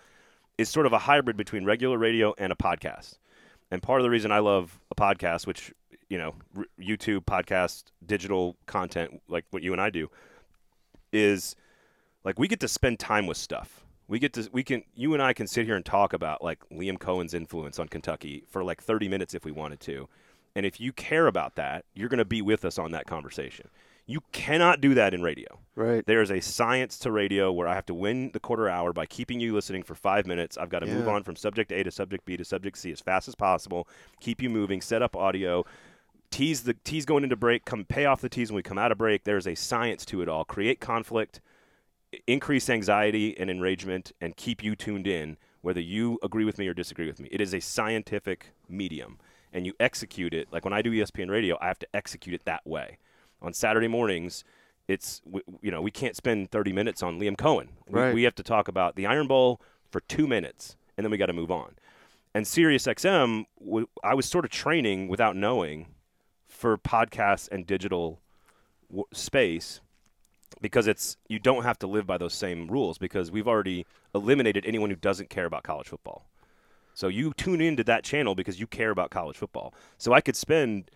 [0.58, 3.18] is sort of a hybrid between regular radio and a podcast.
[3.72, 5.74] And part of the reason I love a podcast, which
[6.10, 6.36] you know,
[6.80, 10.10] YouTube podcast, digital content like what you and I do,
[11.16, 11.56] is
[12.24, 13.86] like we get to spend time with stuff.
[14.08, 16.60] We get to we can you and I can sit here and talk about like
[16.70, 20.08] Liam Coen's influence on Kentucky for like 30 minutes if we wanted to.
[20.56, 23.70] And if you care about that, you're going to be with us on that conversation.
[24.08, 25.60] You cannot do that in radio.
[25.76, 26.06] Right.
[26.06, 29.08] There is a science to radio where I have to win the quarter hour by
[29.08, 30.58] keeping you listening for five minutes.
[30.58, 33.02] I've got to move on from subject A to subject B to subject C as
[33.02, 33.88] fast as possible.
[34.22, 34.80] Keep you moving.
[34.80, 35.66] Set up audio.
[36.36, 37.64] Tease the tease going into break.
[37.64, 39.24] Come pay off the tease when we come out of break.
[39.24, 40.44] There's a science to it all.
[40.44, 41.40] Create conflict,
[42.28, 46.74] increase anxiety and enragement, and keep you tuned in, whether you agree with me or
[46.74, 47.30] disagree with me.
[47.32, 49.18] It is a scientific medium,
[49.54, 50.50] and you execute it.
[50.52, 52.98] Like when I do ESPN radio, I have to execute it that way.
[53.42, 54.44] On Saturday mornings,
[54.90, 55.22] it's
[55.62, 57.70] you know we can't spend 30 minutes on Liam Coen.
[57.88, 58.14] We, Right.
[58.14, 61.28] we have to talk about the Iron Bowl for two minutes, and then we got
[61.28, 61.76] to move on.
[62.34, 65.95] And Sirius XM, w- I was sort of training without knowing
[66.56, 68.20] for podcasts and digital
[68.90, 69.82] w- space
[70.62, 74.66] because it's you don't have to live by those same rules because we've already eliminated
[74.66, 76.26] anyone who doesn't care about college football.
[76.94, 79.74] So you tune into that channel because you care about college football.
[79.98, 80.90] So I could spend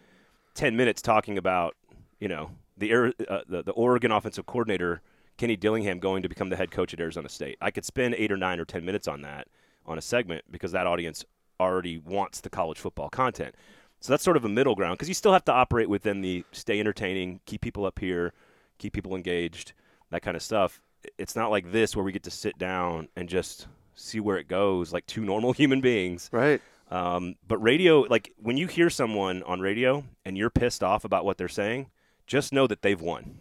[0.55, 1.76] 10 minutes talking about,
[2.20, 5.01] you know, the uh, the, the Oregon offensive coordinator
[5.38, 7.57] Kenny Dillingham going to become the head coach at Arizona State.
[7.62, 9.47] I could spend 8 or 9 or 10 minutes on that
[9.86, 11.26] on a segment because that audience
[11.60, 13.55] already wants the college football content.
[14.02, 16.45] So that's sort of a middle ground because you still have to operate within the
[16.52, 18.34] stay entertaining, keep people up here,
[18.78, 19.74] keep people engaged,
[20.10, 20.82] that kind of stuff.
[21.18, 24.47] It's not like this where we get to sit down and just see where it
[24.47, 26.30] goes like two normal human beings.
[26.32, 26.62] Right.
[26.91, 31.24] Um, but radio, like when you hear someone on radio and you're pissed off about
[31.26, 31.89] what they're saying,
[32.26, 33.38] just know that they've won.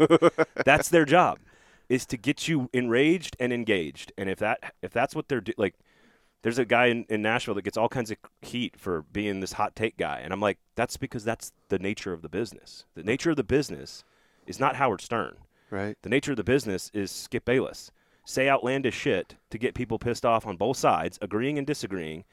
[0.64, 1.38] that's their job,
[1.88, 4.12] is to get you enraged and engaged.
[4.16, 5.74] And if that if that's what they're do, like,
[6.42, 9.54] there's a guy in, in Nashville that gets all kinds of heat for being this
[9.54, 12.84] hot take guy, and I'm like, that's because that's the nature of the business.
[12.94, 14.04] The nature of the business
[14.46, 15.36] is not Howard Stern.
[15.70, 15.96] Right.
[16.02, 17.90] The nature of the business is Skip Bayless.
[18.24, 22.24] Say outlandish shit to get people pissed off on both sides, agreeing and disagreeing.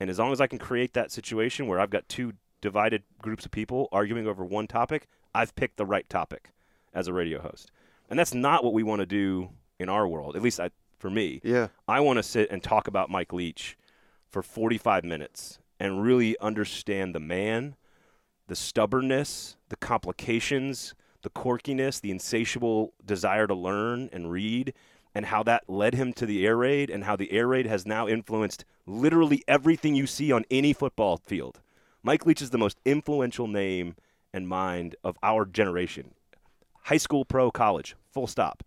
[0.00, 3.44] And as long as I can create that situation where I've got two divided groups
[3.44, 6.50] of people arguing over one topic, I've picked the right topic
[6.94, 7.70] as a radio host.
[8.08, 11.10] And that's not what we want to do in our world, at least I, for
[11.10, 11.40] me.
[11.42, 11.68] Yeah.
[11.86, 13.76] I want to sit and talk about Mike Leach
[14.28, 17.76] for 45 minutes and really understand the man,
[18.46, 24.74] the stubbornness, the complications, the quirkiness, the insatiable desire to learn and read,
[25.14, 27.86] and how that led him to the air raid, and how the air raid has
[27.86, 31.60] now influenced literally everything you see on any football field.
[32.02, 33.94] Mike Leach is the most influential name
[34.32, 36.14] and mind of our generation.
[36.84, 38.62] High school, pro, college, full stop.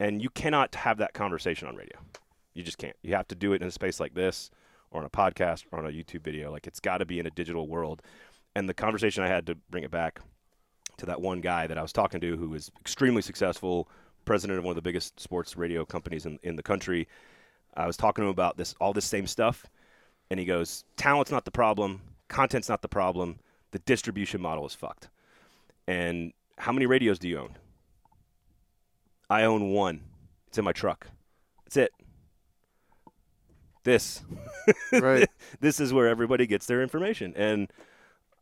[0.00, 1.98] And you cannot have that conversation on radio.
[2.54, 2.96] You just can't.
[3.02, 4.50] You have to do it in a space like this,
[4.90, 6.50] or on a podcast, or on a YouTube video.
[6.50, 8.02] Like it's got to be in a digital world.
[8.54, 10.20] And the conversation I had to bring it back
[10.98, 13.88] to that one guy that I was talking to who is extremely successful,
[14.24, 17.08] president of one of the biggest sports radio companies in, in the country.
[17.76, 19.66] I was talking to him about this all this same stuff,
[20.30, 23.38] and he goes, "Talent's not the problem, content's not the problem.
[23.70, 25.08] The distribution model is fucked."
[25.86, 27.56] And how many radios do you own?
[29.30, 30.00] I own one.
[30.48, 31.08] It's in my truck.
[31.64, 31.92] That's it.
[33.84, 34.22] This
[34.92, 35.28] Right.
[35.60, 37.70] this is where everybody gets their information, and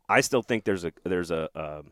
[0.09, 1.91] I still think there's a there's a um,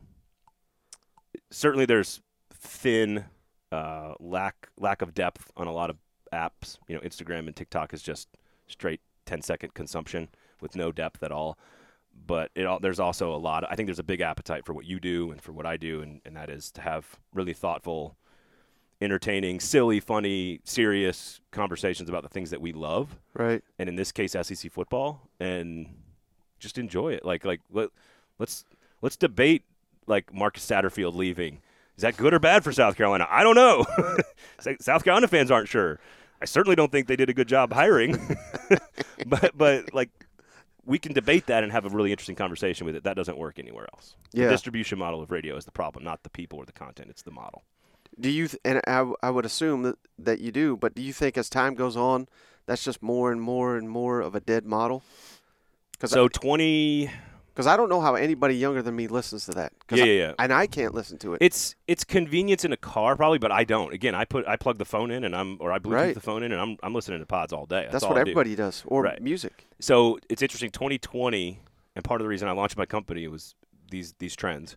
[1.51, 2.21] certainly there's
[2.51, 3.25] thin
[3.71, 5.97] uh, lack lack of depth on a lot of
[6.33, 6.77] apps.
[6.87, 8.27] You know, Instagram and TikTok is just
[8.67, 10.29] straight 10 second consumption
[10.61, 11.57] with no depth at all.
[12.27, 13.63] But it all, there's also a lot.
[13.69, 16.01] I think there's a big appetite for what you do and for what I do,
[16.01, 18.15] and, and that is to have really thoughtful,
[19.01, 23.63] entertaining, silly, funny, serious conversations about the things that we love, Right.
[23.77, 25.87] and in this case, SEC football, and
[26.59, 27.25] just enjoy it.
[27.25, 27.89] Like like let,
[28.39, 28.63] let's
[29.01, 29.63] let's debate
[30.07, 31.61] like Marcus Satterfield leaving.
[31.97, 33.25] Is that good or bad for South Carolina?
[33.29, 33.85] I don't know.
[34.79, 35.99] South Carolina fans aren't sure.
[36.41, 38.17] I certainly don't think they did a good job hiring.
[39.27, 40.09] but but like
[40.85, 43.03] we can debate that and have a really interesting conversation with it.
[43.03, 44.15] That doesn't work anywhere else.
[44.33, 44.45] Yeah.
[44.45, 47.09] The distribution model of radio is the problem, not the people or the content.
[47.09, 47.63] It's the model.
[48.19, 48.47] Do you?
[48.47, 50.77] Th- and I would assume that that you do.
[50.77, 52.27] But do you think as time goes on,
[52.65, 55.03] that's just more and more and more of a dead model?
[55.91, 57.09] Because So twenty.
[57.53, 59.71] because I don't know how anybody younger than me listens to that.
[59.87, 60.33] 'Cause Yeah, I- yeah, yeah.
[60.39, 61.39] And I can't listen to it.
[61.41, 63.93] It's it's convenience in a car probably, but I don't.
[63.93, 66.13] Again, I put I plug the phone in and I'm or I Bluetooth Right.
[66.13, 67.81] the phone in and I'm I'm listening to pods all day.
[67.83, 68.31] That's, that's all what I do.
[68.31, 68.83] everybody does.
[68.87, 69.21] Or Right.
[69.21, 69.65] music.
[69.79, 70.71] So it's interesting.
[70.71, 71.59] 2020,
[71.95, 73.55] and part of the reason I launched my company was
[73.91, 74.75] these these trends.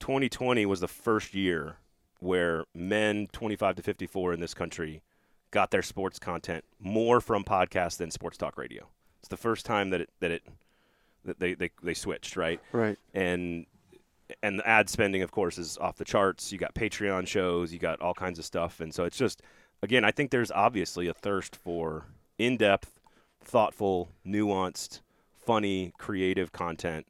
[0.00, 1.76] 2020 was the first year
[2.20, 5.02] where men 25 to 54 in this country
[5.50, 8.86] got their sports content more from podcasts than sports talk radio.
[9.20, 10.42] It's the first time that it that it
[11.24, 12.60] that they they, they switched right?
[12.72, 12.98] Right.
[13.14, 13.66] and
[14.42, 16.52] and the ad spending of course is off the charts.
[16.52, 17.72] You got patreon shows.
[17.72, 18.80] You got all kinds of stuff.
[18.80, 19.42] And so it's just
[19.82, 22.06] again i think there's obviously a thirst for
[22.38, 22.98] in-depth
[23.42, 25.00] thoughtful nuanced
[25.44, 27.06] funny creative content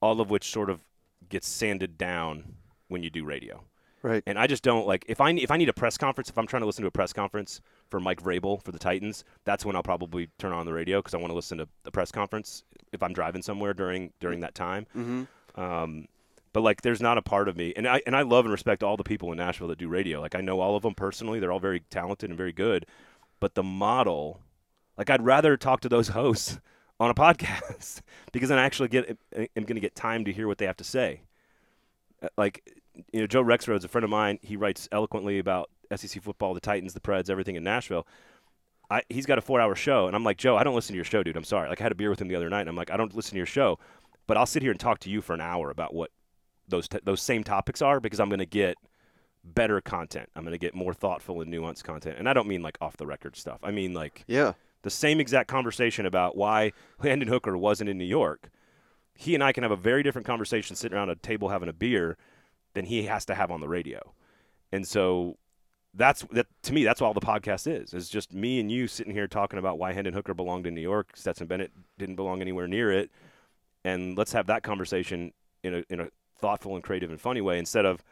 [0.00, 0.80] all of which sort of
[1.28, 2.54] gets sanded down
[2.88, 3.64] when you do radio
[4.04, 4.22] Right.
[4.26, 6.46] and I just don't like if I if I need a press conference if I'm
[6.46, 9.74] trying to listen to a press conference for Mike Vrabel for the Titans that's when
[9.76, 12.64] I'll probably turn on the radio because I want to listen to the press conference
[12.92, 14.86] if I'm driving somewhere during during that time.
[14.96, 15.60] Mm-hmm.
[15.60, 16.06] Um,
[16.54, 18.82] but like, there's not a part of me, and I and I love and respect
[18.82, 20.20] all the people in Nashville that do radio.
[20.20, 22.86] Like, I know all of them personally; they're all very talented and very good.
[23.40, 24.40] But the model,
[24.96, 26.60] like, I'd rather talk to those hosts
[27.00, 28.02] on a podcast
[28.32, 30.76] because then I actually get am going to get time to hear what they have
[30.76, 31.22] to say.
[32.22, 32.62] Uh, Like,
[33.12, 34.38] you know, Joe Rexrode's a friend of mine.
[34.42, 38.06] He writes eloquently about SEC football, the Titans, the Preds, everything in Nashville.
[38.90, 41.04] I, he's got a four-hour show, and I'm like, Joe, I don't listen to your
[41.04, 41.36] show, dude.
[41.36, 41.68] I'm sorry.
[41.68, 43.14] Like, I had a beer with him the other night, and I'm like, I don't
[43.14, 43.78] listen to your show,
[44.26, 46.10] but I'll sit here and talk to you for an hour about what
[46.68, 48.76] those t- those same topics are because I'm going to get
[49.42, 50.28] better content.
[50.36, 52.96] I'm going to get more thoughtful and nuanced content, and I don't mean like off
[52.96, 53.58] the record stuff.
[53.62, 54.52] I mean like Yeah.
[54.82, 56.72] the same exact conversation about why
[57.02, 58.48] Hendon Hooker wasn't in New York.
[59.14, 61.72] He and I can have a very different conversation sitting around a table having a
[61.74, 62.16] beer
[62.74, 64.12] than he has to have on the radio.
[64.72, 65.36] And so
[65.94, 67.94] that's that to me that's all the podcast is.
[67.94, 70.80] Is just me and you sitting here talking about why Hendon Hooker belonged in New
[70.80, 73.10] York, Stetson Bennett didn't belong anywhere near it.
[73.84, 76.08] And let's have that conversation in a in a
[76.40, 78.02] thoughtful and creative and funny way instead of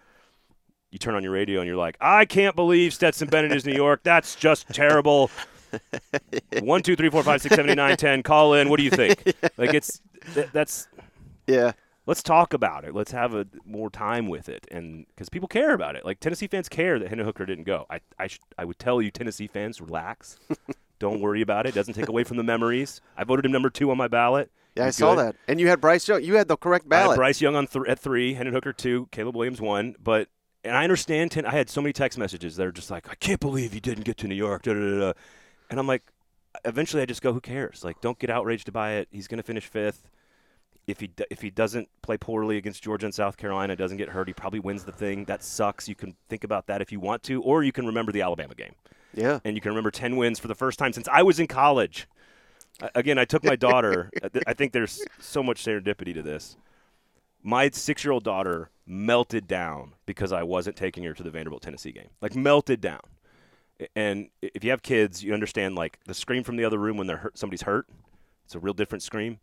[0.91, 3.75] you turn on your radio and you're like, I can't believe Stetson Bennett is New
[3.75, 4.01] York.
[4.03, 5.31] That's just terrible.
[6.63, 8.23] One, two, three, four, five, six, seven, eight, nine, ten.
[8.23, 8.69] Call in.
[8.69, 9.25] What do you think?
[9.57, 10.01] Like it's
[10.35, 10.89] th- that's.
[11.47, 11.73] Yeah.
[12.13, 12.95] Let's talk about it.
[12.95, 16.05] Let's have a more time with it, and because people care about it.
[16.05, 17.87] Like Tennessee fans care that Hendon Hooker didn't go.
[17.89, 20.37] I I, sh- I would tell you, Tennessee fans, relax.
[20.99, 21.71] Don't worry about it.
[21.71, 21.75] it.
[21.75, 23.01] Doesn't take away from the memories.
[23.17, 24.51] I voted him number two on my ballot.
[24.77, 25.25] Yeah, I saw good.
[25.25, 25.37] that.
[25.49, 26.23] And you had Bryce Young.
[26.23, 27.17] You had the correct I had ballot.
[27.17, 29.97] Bryce Young on th- at three, Hendon Hooker two, Caleb Williams one.
[29.99, 30.29] But
[30.65, 31.31] and I understand.
[31.31, 33.81] Ten, I had so many text messages that are just like, I can't believe you
[33.81, 34.65] didn't get to New York.
[34.65, 35.13] Da, da, da, da.
[35.71, 36.03] And I'm like,
[36.67, 37.83] eventually I just go, who cares?
[37.83, 39.09] Like, don't get outraged by it.
[39.11, 40.11] He's going to finish fifth.
[40.87, 44.27] If he if he doesn't play poorly against Georgia and South Carolina, doesn't get hurt,
[44.27, 45.25] he probably wins the thing.
[45.27, 45.89] That sucks.
[45.89, 48.55] You can think about that if you want to, or you can remember the Alabama
[48.57, 48.75] game
[49.15, 49.39] Yeah.
[49.45, 52.09] and you can remember 10 wins for the first time since I was in college.
[52.97, 54.11] Again, I took my daughter.
[54.47, 56.57] I think there's so much serendipity to this.
[57.45, 61.63] My six year old daughter melted down because I wasn't taking her to the Vanderbilt
[61.63, 62.09] Tennessee game.
[62.21, 63.01] Like, melted down.
[63.95, 67.07] And if you have kids, you understand like the scream from the other room when
[67.07, 67.87] they're hurt, somebody's hurt.
[68.45, 69.39] It's a real different scream.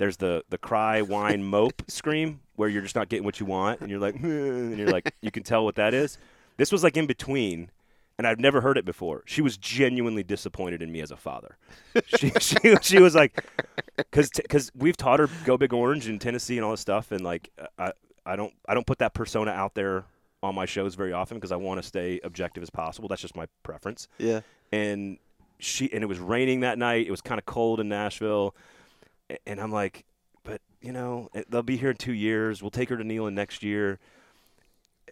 [0.00, 3.80] There's the the cry, whine, mope scream where you're just not getting what you want,
[3.82, 6.16] and you're like, and you're like, you can tell what that is.
[6.56, 7.70] This was like in between,
[8.16, 9.22] and I've never heard it before.
[9.26, 11.58] She was genuinely disappointed in me as a father.
[12.06, 13.44] She she, she was like,
[13.96, 17.20] because because we've taught her go big orange in Tennessee and all this stuff, and
[17.22, 17.92] like I
[18.24, 20.04] I don't I don't put that persona out there
[20.42, 23.06] on my shows very often because I want to stay objective as possible.
[23.08, 24.40] That's just my preference Yeah.
[24.72, 25.18] and
[25.58, 27.06] she and it was raining that night.
[27.06, 28.54] It was kind of cold in Nashville,
[29.46, 30.04] and I'm like,
[30.44, 32.62] but you know, they'll be here in two years.
[32.62, 33.98] We'll take her to Neyland next year.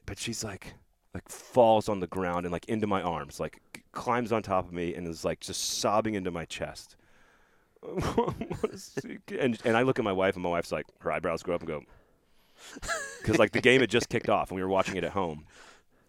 [0.06, 0.74] But she's like,
[1.14, 3.60] like falls on the ground and like into my arms, like
[3.92, 6.96] climbs on top of me and is like just sobbing into my chest.
[9.38, 11.60] And and I look at my wife and my wife's like, her eyebrows go up
[11.60, 11.82] and go,
[13.20, 15.44] because like the game had just kicked off and we were watching it at home,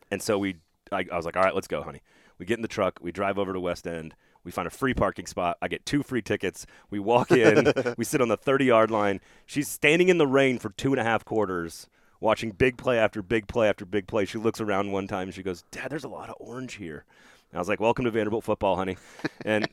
[0.09, 0.55] and so we,
[0.91, 2.01] I, I was like, all right, let's go, honey.
[2.39, 4.93] We get in the truck, we drive over to West End, we find a free
[4.93, 5.57] parking spot.
[5.61, 6.65] I get two free tickets.
[6.89, 9.19] We walk in, we sit on the 30 yard line.
[9.45, 11.87] She's standing in the rain for two and a half quarters
[12.19, 14.25] watching big play after big play after big play.
[14.25, 17.05] She looks around one time and she goes, "Dad, there's a lot of orange here."
[17.51, 18.97] And I was like, "Welcome to Vanderbilt football, honey."
[19.45, 19.67] And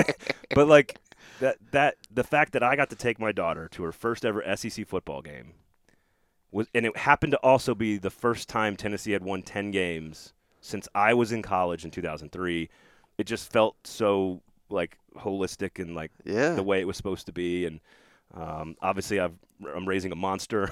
[0.54, 0.98] but like
[1.40, 4.44] that that the fact that I got to take my daughter to her first ever
[4.56, 5.54] SEC football game
[6.52, 10.34] was, and it happened to also be the first time Tennessee had won ten games
[10.60, 12.68] since I was in college in 2003.
[13.18, 14.40] It just felt so
[14.70, 16.54] like holistic and like Yeah.
[16.54, 17.66] the way it was supposed to be.
[17.66, 17.80] And
[18.34, 19.34] um, obviously, I've,
[19.74, 20.70] I'm raising a monster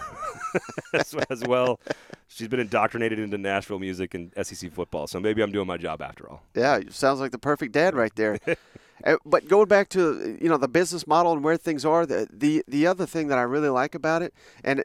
[0.95, 1.81] as, as well.
[2.29, 6.01] She's been indoctrinated into Nashville music and SEC football, so maybe I'm doing my job
[6.01, 6.43] after all.
[6.55, 8.39] Yeah, sounds like the perfect dad right there.
[9.05, 12.27] Uh, but going back to you know the business model and where things are, the
[12.33, 14.35] the the other thing that I really like about it,
[14.65, 14.83] and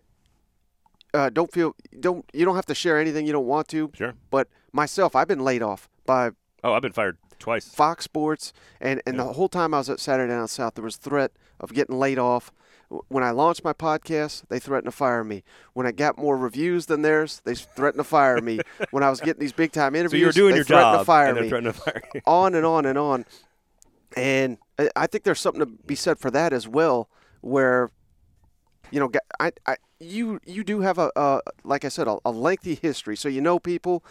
[1.15, 3.89] uh, don't feel don't you don't have to share anything you don't want to.
[3.95, 4.13] Sure.
[4.29, 6.31] But myself, I've been laid off by
[6.63, 7.67] Oh, I've been fired twice.
[7.67, 10.95] Fox Sports, and, and the whole time I was at Saturday Night South, there was
[10.95, 12.51] threat of getting laid off.
[13.09, 15.43] When I launched my podcast, they threatened to fire me.
[15.73, 18.59] When I got more reviews than theirs, they threatened to fire me.
[18.91, 20.99] When I was getting these big time interviews, So you were doing your threatened job,
[21.01, 21.49] to fire and they're me.
[21.49, 22.21] threatening to fire you.
[22.25, 23.25] on and on and on.
[24.15, 24.57] And
[24.95, 27.09] I- think there's something to be said for that as well,
[27.41, 27.89] where
[28.91, 32.31] you know, I, I you you do have a, a like I said a, a
[32.31, 34.03] lengthy history, so you know people.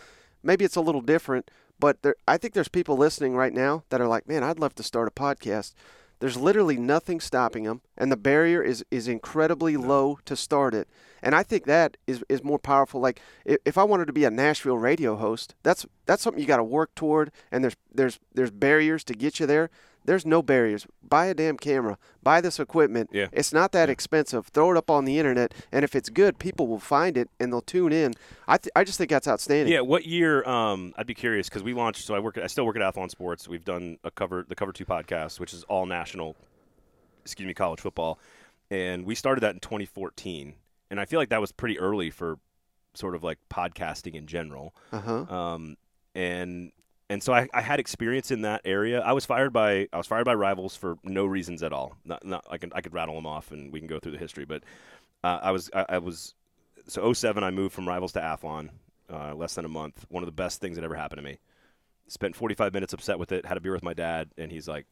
[0.43, 4.01] Maybe it's a little different, but there, I think there's people listening right now that
[4.01, 5.75] are like, man, I'd love to start a podcast.
[6.21, 10.87] There's literally nothing stopping them, and the barrier is is incredibly low to start it.
[11.21, 13.01] And I think that is is more powerful.
[13.01, 16.47] Like if, if I wanted to be a Nashville radio host, that's that's something you
[16.47, 19.69] got to work toward, and there's there's there's barriers to get you there.
[20.05, 20.87] There's no barriers.
[21.03, 21.99] Buy a damn camera.
[22.23, 23.11] Buy this equipment.
[23.13, 23.29] Yeah.
[23.33, 24.47] It's not that expensive.
[24.49, 27.53] Throw it up on the internet, and if it's good, people will find it and
[27.53, 28.15] they'll tune in.
[28.49, 29.73] I th- I just think that's outstanding.
[29.73, 30.45] Yeah, what year?
[30.49, 32.05] Um, I'd be curious because we launched.
[32.05, 32.37] So I work.
[32.37, 33.49] At, I still work at Athlon Sports.
[33.49, 36.37] We've done a cover, the Cover Two podcast, which is all national.
[37.23, 38.19] Excuse me, college football,
[38.71, 40.55] and we started that in 2014.
[40.91, 42.39] And I feel like that was pretty early for
[42.95, 44.75] sort of like podcasting in general.
[44.93, 45.35] Uh huh.
[45.35, 45.77] Um,
[46.15, 46.73] and
[47.13, 49.01] and so I, I had experience in that area.
[49.01, 51.95] I was fired by I was fired by rivals for no reasons at all.
[52.07, 54.19] Not, not I can I could rattle them off and we can go through the
[54.19, 54.47] history.
[54.47, 54.63] But
[55.23, 56.35] uh, I was I, I was
[56.89, 58.71] so 07 I moved from rivals to Athlon,
[59.13, 60.07] uh, less than a month.
[60.09, 61.39] One of the best things that ever happened to me.
[62.09, 63.45] Spent 45 minutes upset with it.
[63.45, 64.87] Had a beer with my dad, and he's like,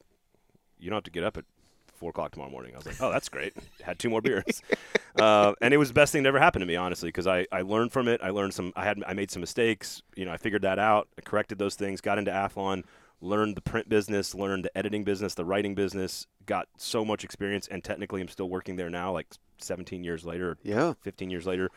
[0.78, 1.44] "You don't have to get up at
[1.86, 4.62] four o'clock tomorrow morning." I was like, "Oh, that's great." Had two more beers,
[5.16, 7.46] uh, and it was the best thing that ever happened to me, honestly, because I,
[7.52, 8.20] I learned from it.
[8.22, 8.72] I learned some.
[8.76, 10.02] I had I made some mistakes.
[10.16, 11.08] You know, I figured that out.
[11.18, 12.00] I corrected those things.
[12.00, 12.84] Got into Athlon.
[13.20, 14.34] Learned the print business.
[14.34, 15.34] Learned the editing business.
[15.34, 16.26] The writing business.
[16.46, 19.26] Got so much experience, and technically, I'm still working there now, like
[19.58, 20.56] 17 years later.
[20.62, 20.94] Yeah.
[21.02, 21.70] 15 years later.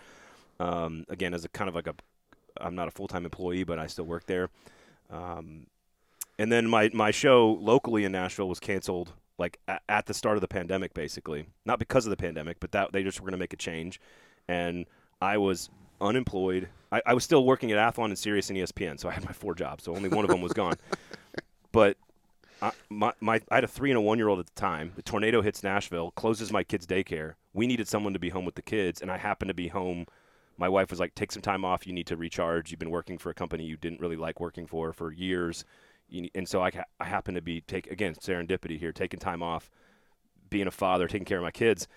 [0.60, 1.96] Um, again, as a kind of like a,
[2.58, 4.50] I'm not a full time employee, but I still work there.
[5.10, 5.68] Um,
[6.40, 10.38] and then my my show locally in Nashville was canceled like a- at the start
[10.38, 11.48] of the pandemic, basically.
[11.66, 14.00] Not because of the pandemic, but that they just were going to make a change,
[14.48, 14.86] and
[15.22, 15.70] I was
[16.02, 16.70] unemployed.
[16.92, 19.32] I, I was still working at Athlon and Sirius and ESPN, so I had my
[19.32, 19.84] four jobs.
[19.86, 20.76] So only one of them was gone.
[21.72, 21.98] But
[22.62, 24.94] I, my, my, I had a three and a one year old at the time.
[24.96, 27.34] The tornado hits Nashville, closes my kids' daycare.
[27.52, 30.06] We needed someone to be home with the kids, and I happened to be home.
[30.58, 31.88] My wife was like, "Take some time off.
[31.88, 32.70] You need to recharge.
[32.70, 35.66] You've been working for a company you didn't really like working for for years."
[36.36, 39.70] And so I, I happened to be take again serendipity here, taking time off,
[40.50, 41.88] being a father, taking care of my kids.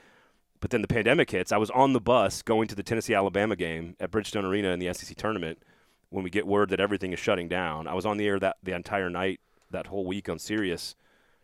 [0.60, 1.52] But then the pandemic hits.
[1.52, 4.78] I was on the bus going to the Tennessee Alabama game at Bridgestone Arena in
[4.78, 5.58] the SEC tournament
[6.08, 7.86] when we get word that everything is shutting down.
[7.86, 9.40] I was on the air that the entire night,
[9.70, 10.94] that whole week on Sirius,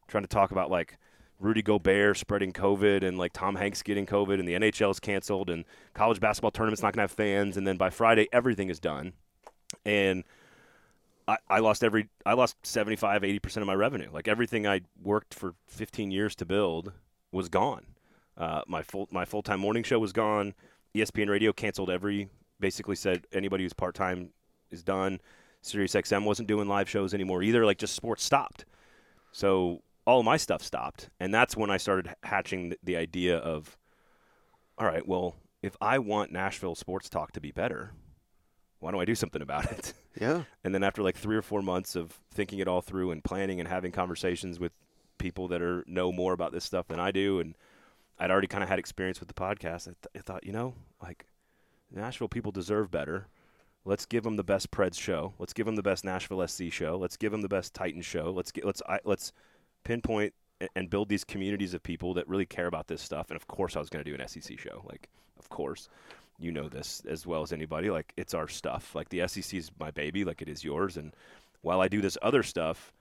[0.09, 0.97] trying to talk about like
[1.39, 5.65] Rudy Gobert spreading COVID and like Tom Hanks getting COVID and the NHL's canceled and
[5.93, 9.13] college basketball tournament's not gonna have fans and then by Friday everything is done.
[9.85, 10.25] And
[11.33, 14.11] I, I lost every I lost 75 80% of my revenue.
[14.13, 16.93] Like everything I worked for 15 years to build
[17.31, 17.87] was gone.
[18.37, 20.55] Uh, my full my full time morning show was gone.
[20.95, 22.29] ESPN Radio canceled every.
[22.61, 24.31] Basically said anybody who's part time
[24.71, 25.21] is done.
[25.63, 27.65] Sirius XM wasn't doing live shows anymore either.
[27.65, 28.65] Like just sports stopped.
[29.33, 33.79] So all my stuff stopped, and that's when I started hatching the, the idea of,
[34.77, 37.93] all right, well, if I want Nashville sports talk to be better,
[38.81, 39.95] why don't I do something about it?
[40.19, 40.45] Yeah.
[40.65, 43.61] And then after like three or four months of thinking it all through and planning
[43.61, 44.73] and having conversations with
[45.19, 47.55] people that are know more about this stuff than I do, and
[48.19, 49.89] I'd already kind of had experience with the podcast.
[49.89, 51.27] I, th- I thought, you know, like
[51.91, 53.29] Nashville people deserve better.
[53.85, 55.35] Let's give them the best Preds show.
[55.39, 56.97] Let's give them the best Nashville SC show.
[56.97, 58.31] Let's give them the best Titans show.
[58.31, 59.33] Let's get let's I, let's
[59.85, 60.35] pinpoint
[60.77, 63.31] and build these communities of people that really care about this stuff.
[63.31, 64.83] And of course, I was going to do an SEC show.
[64.89, 65.09] Like,
[65.39, 65.89] of course,
[66.43, 67.91] you know this as well as anybody.
[67.91, 68.95] Like, it's our stuff.
[68.95, 70.25] Like, the SEC is my baby.
[70.25, 70.97] Like, it is yours.
[70.97, 71.15] And
[71.63, 72.93] while I do this other stuff,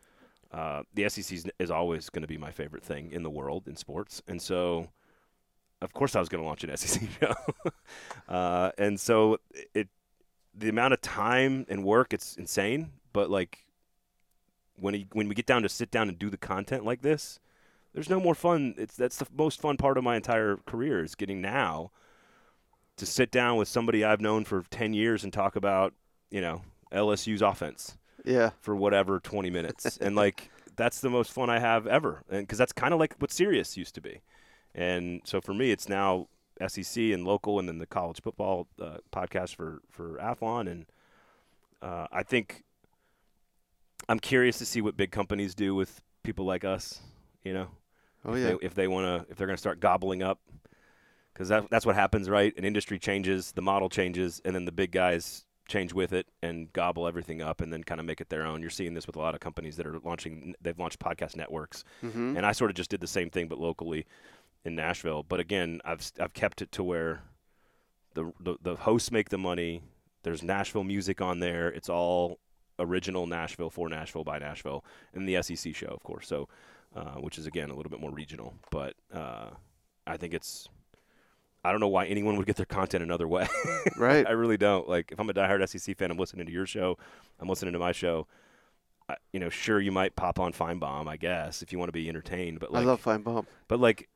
[0.52, 3.76] uh, the SEC is, always going to be my favorite thing in the world in
[3.76, 4.22] sports.
[4.28, 4.90] And so,
[5.82, 7.34] of course I was going to launch an SEC show.
[8.30, 9.38] uh, and so
[9.74, 9.88] it
[10.54, 13.66] the amount of time and work it's insane, but like
[14.76, 17.40] when he, when we get down to sit down and do the content like this,
[17.94, 18.76] there's no more fun.
[18.78, 21.92] It's that's the most fun part of my entire career is getting now
[23.02, 25.94] to sit down with somebody I've known for 10 years and talk about,
[26.30, 28.52] you know, LSU's offense Yeah.
[28.60, 29.98] for whatever 20 minutes.
[30.02, 32.22] and like that's the most fun I have ever.
[32.30, 34.22] And cuz that's kind of like what Sirius used to be.
[34.76, 36.28] And so for me it's now
[36.68, 40.86] SEC and local and then the college football uh, podcast for for Athlon and
[41.82, 42.64] uh, I think
[44.08, 47.02] I'm curious to see what big companies do with people like us,
[47.44, 47.68] you know.
[48.24, 48.48] Oh if yeah.
[48.50, 50.40] they, if they want to if they're going to start gobbling up
[51.34, 52.54] because that, that's what happens right?
[52.58, 56.72] An industry changes the model changes and then the big guys change with it and
[56.74, 58.62] gobble everything up and then kind of make it their own.
[58.62, 61.84] You're seeing this with a lot of companies that are launching they've launched podcast networks.
[62.04, 62.36] Mm-hmm.
[62.38, 64.06] and i sort of just did the same thing but locally
[64.66, 65.24] in nashville.
[65.24, 67.22] But again i've, I've kept it to where
[68.14, 69.82] the, the, the hosts make the money.
[70.24, 71.70] There's nashville music on there.
[71.70, 72.40] It's all
[72.78, 76.28] original nashville for nashville by nashville and the sec show of course.
[76.28, 76.50] So
[76.96, 78.54] uh, which is again a little bit more regional.
[78.70, 79.52] But uh,
[80.06, 80.68] I think it's
[81.64, 83.48] I don't know why anyone would get their content another way.
[83.98, 84.26] Right.
[84.26, 84.88] I really don't.
[84.90, 86.98] Like if I'm a diehard SEC fan, I'm listening to your show,
[87.40, 88.26] I'm listening to my show.
[89.10, 91.94] I, you know, sure you might pop on Finebaum, I guess, if you want to
[91.94, 92.60] be entertained.
[92.60, 93.46] But like, I love Finebaum.
[93.68, 94.10] but like,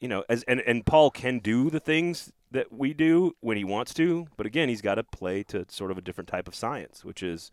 [0.00, 3.64] you know, as and and Paul can do the things that we do when he
[3.64, 6.54] wants to, but again, he's got to play to sort of a different type of
[6.54, 7.50] science, which is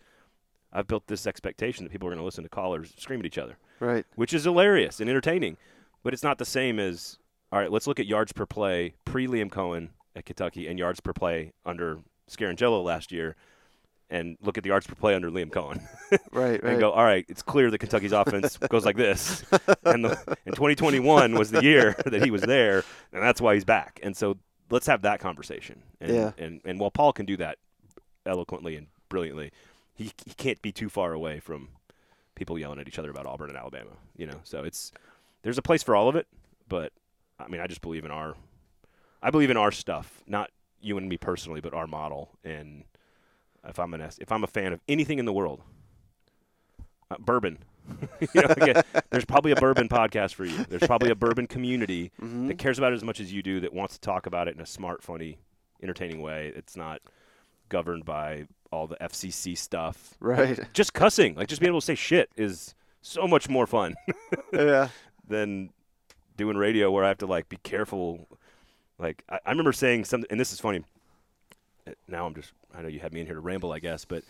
[0.72, 3.38] I've built this expectation that people are going to listen to callers scream at each
[3.40, 4.06] other Right.
[4.16, 5.58] which is hilarious and entertaining.
[6.04, 7.18] But it's not the same as
[7.52, 7.72] all right.
[7.72, 11.54] Let's look at yards per play pre Liam Coen at Kentucky and yards per play
[11.66, 12.00] under
[12.30, 13.36] Scangarello last year,
[14.10, 15.82] and look at the yards per play under Liam Coen,
[16.12, 16.20] Right.
[16.32, 16.64] Right.
[16.64, 17.26] and go all right.
[17.30, 19.44] It's clear that Kentucky's offense goes like this,
[19.84, 22.84] and the, and 2021 was the year that he was there,
[23.14, 24.00] and that's why he's back.
[24.04, 24.38] And so
[24.70, 25.82] let's have that conversation.
[26.00, 26.32] And, Yeah.
[26.38, 27.58] And and while Paul can do that
[28.26, 29.52] eloquently and brilliantly,
[29.94, 31.70] he he can't be too far away from
[32.36, 33.92] people yelling at each other about Auburn and Alabama.
[34.16, 34.92] You know, so it's
[35.44, 36.28] there's a place for all of it,
[36.68, 36.92] but
[37.46, 38.36] I mean, I just believe in our,
[39.22, 40.50] I believe in our stuff, not
[40.82, 42.32] you and me personally, but our model.
[42.44, 42.84] And
[43.68, 45.62] if I'm an if I'm a fan of anything in the world,
[47.10, 47.60] uh, bourbon.
[48.34, 50.64] you know, again, there's probably a bourbon podcast for you.
[50.70, 52.48] There's probably a bourbon community Mm-hmm.
[52.48, 54.56] that cares about it as much as you do, that wants to talk about it
[54.56, 55.40] in a smart, funny,
[55.82, 56.54] entertaining way.
[56.56, 57.02] It's not
[57.70, 60.60] governed by all the FCC stuff Right.
[60.74, 63.96] just cussing, like just being able to say shit is so much more fun
[64.54, 64.90] yeah.
[65.28, 65.72] than
[66.42, 68.28] doing radio where I have to like be careful.
[68.98, 70.84] Like I, I remember saying something, and this is funny.
[72.08, 74.24] Now I'm just, I know you had me in here to ramble, I guess, but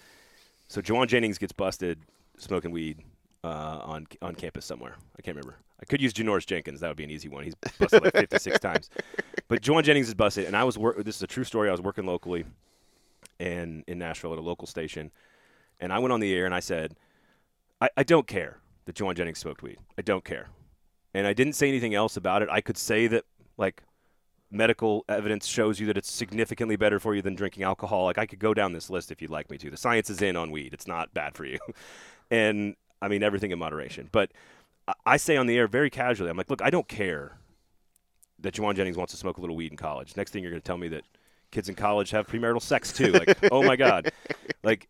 [0.68, 2.00] so Jauan Jennings gets busted
[2.38, 3.00] smoking weed
[3.44, 4.96] uh, on on campus somewhere.
[5.18, 5.58] I can't remember.
[5.82, 6.80] I could use Janoris Jenkins.
[6.82, 7.44] That would be an easy one.
[7.44, 8.90] He's busted like 56 times.
[9.48, 11.04] But Jauan Jennings is busted, and I was work.
[11.04, 11.70] This is a true story.
[11.70, 12.46] I was working locally,
[13.40, 15.12] and in Nashville at a local station,
[15.80, 16.96] and I went on the air and I said,
[17.82, 19.78] I, I don't care that Jauan Jennings smoked weed.
[19.98, 20.50] I don't care,
[21.14, 22.50] and I didn't say anything else about it.
[22.50, 23.26] I could say that
[23.58, 23.84] like
[24.50, 28.06] medical evidence shows you that it's significantly better for you than drinking alcohol.
[28.06, 29.70] Like I could go down this list if you'd like me to.
[29.70, 30.74] The science is in on weed.
[30.74, 31.60] It's not bad for you.
[32.32, 34.10] and I mean everything in moderation.
[34.12, 34.32] But
[35.06, 37.38] I- say on the air very casually, I'm like, look, I don't care
[38.40, 40.18] that Jauan Jennings wants to smoke a little weed in college.
[40.18, 41.04] Next thing you're going to tell me that
[41.52, 43.12] kids in college have premarital sex too.
[43.12, 44.12] Like, oh my God.
[44.64, 44.88] Like,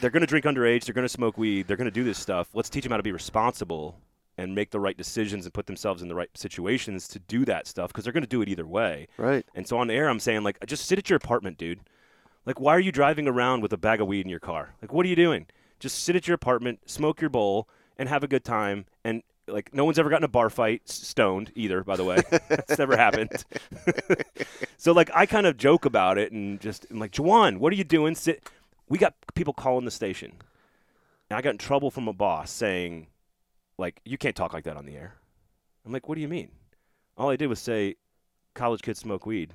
[0.00, 0.84] they're going to drink underage.
[0.84, 1.66] They're going to smoke weed.
[1.66, 2.48] They're going to do this stuff.
[2.54, 3.98] Let's teach them how to be responsible
[4.42, 7.66] and make the right decisions and put themselves in the right situations to do that
[7.68, 9.06] stuff because they're going to do it either way.
[9.16, 9.46] Right.
[9.54, 11.80] And so on the air, I'm saying, like, just sit at your apartment, dude.
[12.44, 14.74] Like, why are you driving around with a bag of weed in your car?
[14.82, 15.46] Like, what are you doing?
[15.78, 18.86] Just sit at your apartment, smoke your bowl, and have a good time.
[19.04, 22.18] And, like, no one's ever gotten a bar fight stoned either, by the way.
[22.48, 23.44] That's never happened.
[24.76, 27.76] so, like, I kind of joke about it and just, I'm like, Jauan, what are
[27.76, 28.16] you doing?
[28.16, 28.50] Sit.
[28.88, 30.32] We got people calling the station.
[31.30, 33.06] And I got in trouble from a boss saying,
[33.82, 35.14] like, you can't talk like that on the air.
[35.84, 36.50] I'm like, what do you mean?
[37.18, 37.96] All I did was say,
[38.54, 39.52] college kids smoke weed.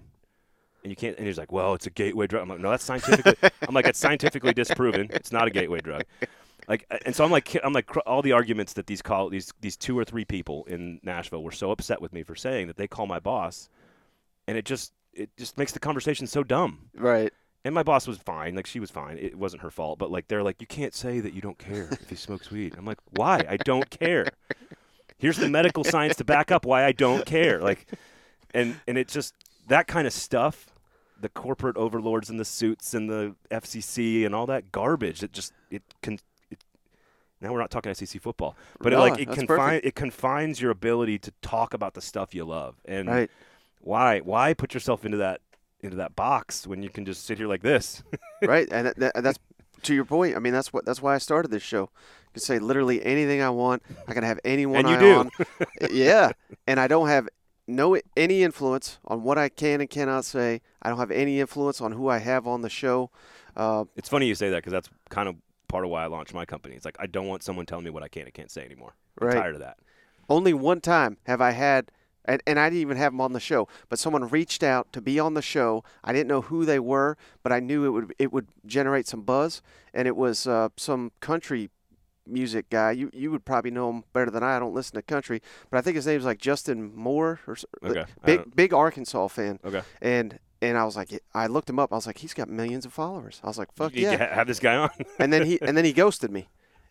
[0.83, 2.43] And you can't, and he's like, well, it's a gateway drug.
[2.43, 5.09] I'm like, no, that's scientifically, I'm like, it's scientifically disproven.
[5.11, 6.03] It's not a gateway drug.
[6.67, 9.77] Like, and so I'm like, I'm like, all the arguments that these call these these
[9.77, 12.87] two or three people in Nashville were so upset with me for saying that they
[12.87, 13.69] call my boss,
[14.47, 16.89] and it just it just makes the conversation so dumb.
[16.93, 17.31] Right.
[17.67, 19.17] And my boss was fine, like she was fine.
[19.17, 21.89] It wasn't her fault, but like they're like, you can't say that you don't care
[21.99, 22.75] if he smokes weed.
[22.77, 23.45] I'm like, why?
[23.49, 24.25] I don't care.
[25.17, 27.59] Here's the medical science to back up why I don't care.
[27.59, 27.85] Like,
[28.53, 29.33] and and it just
[29.67, 30.67] that kind of stuff,
[31.19, 35.21] the corporate overlords and the suits and the FCC and all that garbage.
[35.21, 36.19] It just it can.
[36.49, 36.59] It,
[37.41, 41.19] now we're not talking SEC football, but it, like it confine it confines your ability
[41.19, 42.75] to talk about the stuff you love.
[42.85, 43.31] And Right.
[43.81, 45.41] why why put yourself into that
[45.81, 48.03] into that box when you can just sit here like this?
[48.41, 48.67] right?
[48.71, 49.39] And that, that, that's
[49.83, 50.35] to your point.
[50.35, 51.89] I mean, that's what that's why I started this show.
[52.29, 53.83] I can say literally anything I want.
[54.07, 55.13] I can have anyone And you do.
[55.13, 55.31] on.
[55.91, 56.31] yeah,
[56.67, 57.27] and I don't have
[57.67, 60.61] no any influence on what I can and cannot say.
[60.81, 63.11] I don't have any influence on who I have on the show.
[63.55, 65.35] Uh, It's funny you say that because that's kind of
[65.67, 66.75] part of why I launched my company.
[66.75, 68.93] It's like I don't want someone telling me what I can and can't say anymore.
[69.21, 69.35] I'm Right.
[69.37, 69.77] tired of that.
[70.29, 71.91] only one time have I had,
[72.27, 75.01] and, and I didn't even have them on the show, but someone reached out to
[75.01, 75.83] be on the show.
[76.03, 79.21] I didn't know who they were, but I knew it would it would generate some
[79.21, 79.61] buzz,
[79.93, 81.69] and it was uh, some country
[82.25, 82.91] music guy.
[82.91, 84.57] You you would probably know him better than I.
[84.57, 88.05] I don't listen to country, but I think his name's like Justin Moore or Okay,
[88.25, 89.59] big big Arkansas fan.
[89.63, 89.81] Okay.
[90.01, 91.93] And and I was like, I looked him up.
[91.93, 93.39] I was like, he's got millions of followers.
[93.43, 94.89] I was like, fuck You- yeah have this guy on.
[95.19, 96.49] and then he and then he ghosted me,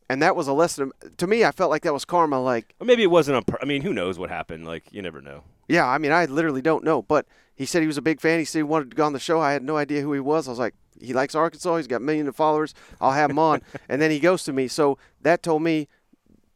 [0.09, 1.45] and that was a lesson to me.
[1.45, 2.41] I felt like that was karma.
[2.41, 3.59] Like, Or maybe it wasn't a.
[3.61, 4.67] I mean, who knows what happened?
[4.67, 5.45] Like you never know.
[5.69, 7.03] yeah, I mean, I literally don't know.
[7.03, 8.39] But he said he was a big fan.
[8.39, 9.41] He said he wanted to go on the show.
[9.41, 10.47] I had no idea who he was.
[10.47, 11.77] I was like, he likes Arkansas.
[11.77, 12.75] He's got millions of followers.
[13.01, 13.63] I'll have him on.
[13.89, 14.69] and then he goes to me.
[14.69, 15.89] So that told me,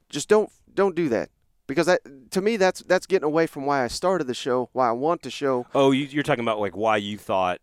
[0.09, 1.30] just don't don't do that
[1.66, 4.68] because that to me that's that's getting away from why I started the show.
[4.72, 5.66] Why I want the show.
[5.74, 7.61] Oh, you, you're talking about like why you thought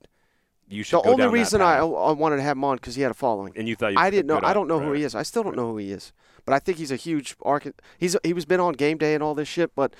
[0.70, 1.03] you should.
[1.03, 1.78] The only reason I.
[1.78, 3.53] I wanted to have him on because he had a following.
[3.55, 4.39] and you thought you I didn't know.
[4.43, 5.15] I don't know who he is.
[5.15, 6.11] I still don't know who he is.
[6.45, 7.74] But I think he's a huge Arkan.
[7.97, 9.76] He's he was been on game day and all this shit.
[9.76, 9.93] But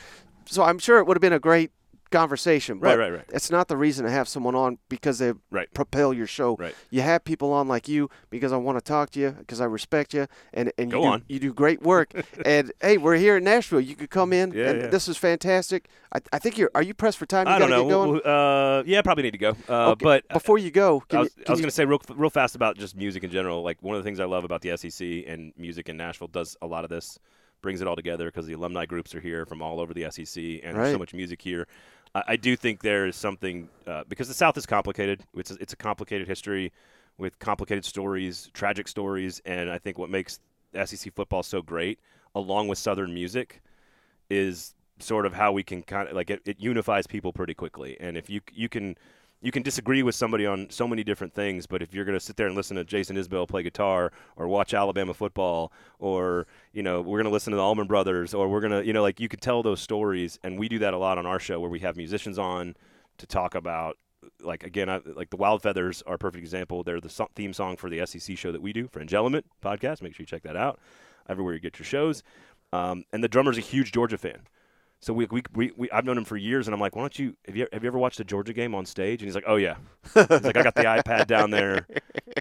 [0.46, 1.72] so I'm sure it would have been a great
[2.10, 2.80] conversation.
[2.80, 3.26] Right, but right, right.
[3.30, 5.74] It's not the reason to have someone on because they Right.
[5.74, 6.56] propel your show.
[6.58, 6.76] Right.
[6.90, 9.66] You have people on like you because I want to talk to you because I
[9.66, 11.24] respect you and and you Go do, on.
[11.28, 12.12] you do great work.
[12.46, 13.80] and hey, we're here in Nashville.
[13.82, 14.88] You could come in Yeah, and yeah.
[14.88, 15.88] this is fantastic.
[16.14, 16.72] I, I think you're.
[16.76, 17.48] Are you pressed for time?
[17.48, 17.84] You I don't know.
[17.84, 18.22] Get going?
[18.24, 19.56] Uh, yeah, probably need to go.
[19.68, 22.02] Uh, Okay, But before you go, can I was, you, was going to say real,
[22.16, 23.64] real fast about just music in general.
[23.64, 26.58] Like one of the things I love about the SEC and music in Nashville does
[26.62, 27.18] a lot of this,
[27.62, 30.44] brings it all together because the alumni groups are here from all over the SEC,
[30.64, 31.68] and there's so much music here.
[32.18, 35.24] I, I do think there is something uh, because the South is complicated.
[35.36, 36.72] It's a, it's a complicated history
[37.18, 40.40] with complicated stories, tragic stories, and I think what makes
[40.86, 42.00] SEC football so great,
[42.36, 43.62] along with Southern music,
[44.30, 47.98] is sort of how we can kind of like it, it unifies people pretty quickly.
[48.00, 48.98] And if you you can
[49.42, 52.24] you can disagree with somebody on so many different things, but if you're going to
[52.24, 56.82] sit there and listen to Jason Isbell play guitar or watch Alabama football or, you
[56.82, 59.04] know, we're going to listen to the Allman Brothers or we're going to, you know,
[59.04, 60.40] like you could tell those stories.
[60.44, 62.76] And we do that a lot on our show where we have musicians on
[63.20, 63.98] to talk about,
[64.42, 66.84] like, again, I, like the Wild Feathers are a perfect example.
[66.84, 70.02] They're the theme song for the SEC show that we do, Fringe Element podcast.
[70.02, 70.80] Make sure you check that out
[71.30, 72.24] everywhere you get your shows.
[72.74, 74.40] Um, and the drummer's a huge Georgia fan.
[75.00, 77.20] So we, we, we, we I've known him for years, and I'm like, why don't
[77.20, 79.22] you have you have you ever watched a Georgia game on stage?
[79.22, 79.76] And he's like, oh yeah.
[80.14, 81.86] He's like, I got the iPad down there.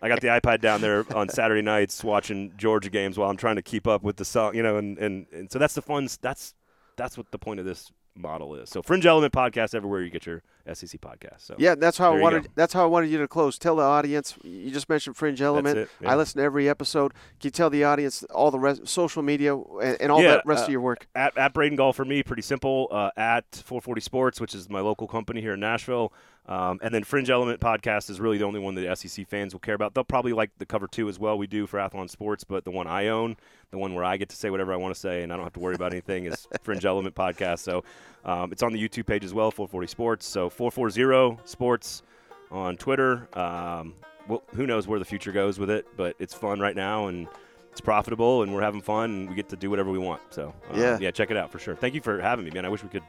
[0.03, 3.57] I got the iPad down there on Saturday nights watching Georgia games while I'm trying
[3.57, 4.79] to keep up with the song, you know.
[4.79, 6.09] And, and, and so that's the fun.
[6.23, 6.55] That's
[6.97, 8.71] that's what the point of this model is.
[8.71, 10.43] So Fringe Element podcast everywhere you get your
[10.73, 11.41] SEC podcast.
[11.41, 12.45] So Yeah, that's how I wanted.
[12.45, 12.49] go.
[12.55, 13.59] That's how I wanted you to close.
[13.59, 14.35] Tell the audience.
[14.43, 15.79] You just mentioned Fringe Element.
[15.79, 16.13] it, yeah.
[16.13, 17.13] I listen to every episode.
[17.41, 20.43] Can you tell the audience all the rest, social media and, and all Yeah, the
[20.45, 21.07] rest uh, of your work?
[21.15, 22.89] at, at Braden Gall for me, pretty simple.
[22.91, 26.13] Uh, at 440 Sports, which is my local company here in Nashville.
[26.49, 29.59] Um, and then Fringe Element podcast is really the only one that SEC fans will
[29.59, 29.95] care about.
[29.95, 31.37] They'll probably like the cover two as well.
[31.37, 33.37] We do for Athlon Sports, but the one I own,
[33.77, 35.45] the one where I get to say whatever I want to say and I don't
[35.45, 37.59] have to worry about anything, is Fringe Element podcast.
[37.61, 37.85] So
[38.25, 40.27] um, it's on the YouTube page as well, 440 Sports.
[40.27, 42.03] So 440 Sports
[42.51, 43.29] on Twitter.
[43.39, 43.95] Um,
[44.29, 47.29] well, who knows where the future goes with it, but it's fun right now and
[47.71, 50.23] it's profitable and we're having fun and we get to do whatever we want.
[50.31, 50.99] So uh, Yeah.
[51.01, 51.77] yeah, check it out for sure.
[51.77, 52.65] Thank you for having me, man.
[52.65, 53.03] I wish we could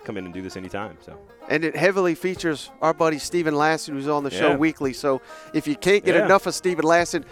[0.00, 0.96] uh, come in and do this anytime.
[1.04, 4.56] So And it heavily features our buddy Steven Lassan, who's on the show Yeah.
[4.56, 4.92] weekly.
[4.92, 5.20] So
[5.54, 6.24] if you can't get Yeah.
[6.24, 7.24] enough of Steven Lassan,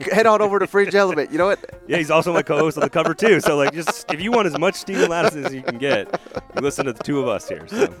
[0.12, 1.30] head on over to Fringe Element.
[1.30, 1.58] You know what?
[1.86, 3.40] yeah, he's also my co-host on the cover too.
[3.40, 6.20] So like, just if you want as much Steven Madison as you can get,
[6.54, 7.66] you listen to the two of us here.
[7.68, 7.88] So.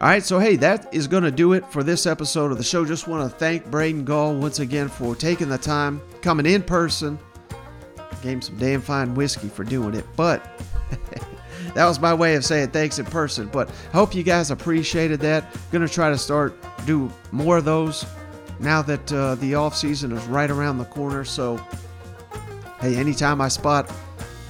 [0.00, 2.62] All right, so hey, that is going to do it for this episode of the
[2.62, 2.84] show.
[2.84, 7.18] Just want to thank Braden Gall once again for taking the time, coming in person.
[8.22, 10.40] Gave him some damn fine whiskey for doing it, but
[11.78, 13.46] that was my way of saying thanks in person.
[13.46, 15.44] But hope you guys appreciated that.
[15.70, 18.04] To try to start do more of those
[18.58, 21.24] now that uh, the off season is right around the corner.
[21.24, 21.56] So
[22.80, 23.88] hey, anytime I spot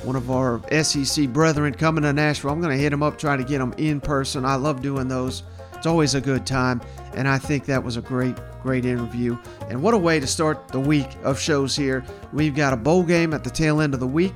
[0.04, 3.44] one of our SEC brethren coming to Nashville, I'm to hit them up, try to
[3.44, 4.46] get them in person.
[4.46, 5.42] I love doing those.
[5.74, 6.80] It's always a good time,
[7.12, 9.36] and I think that was a great, great interview.
[9.68, 12.06] And what a way to start the week of shows here.
[12.32, 14.34] We've got a bowl game at the tail end of the week.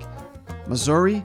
[0.68, 1.24] Missouri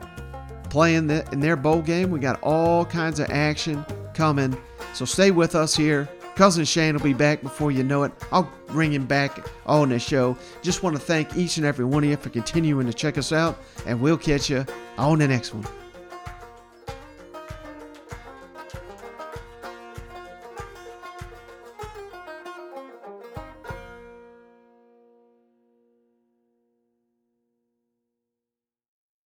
[0.69, 2.11] playing in their bowl game.
[2.11, 4.57] We got all kinds of action coming.
[4.93, 6.09] So stay with us here.
[6.35, 8.11] Cousin Shane will be back before you know it.
[8.31, 10.37] I'll bring him back on the show.
[10.61, 13.31] Just want to thank each and every one of you for continuing to check us
[13.31, 13.57] out,
[13.87, 14.63] and we'll catch you
[14.99, 15.65] on the next one.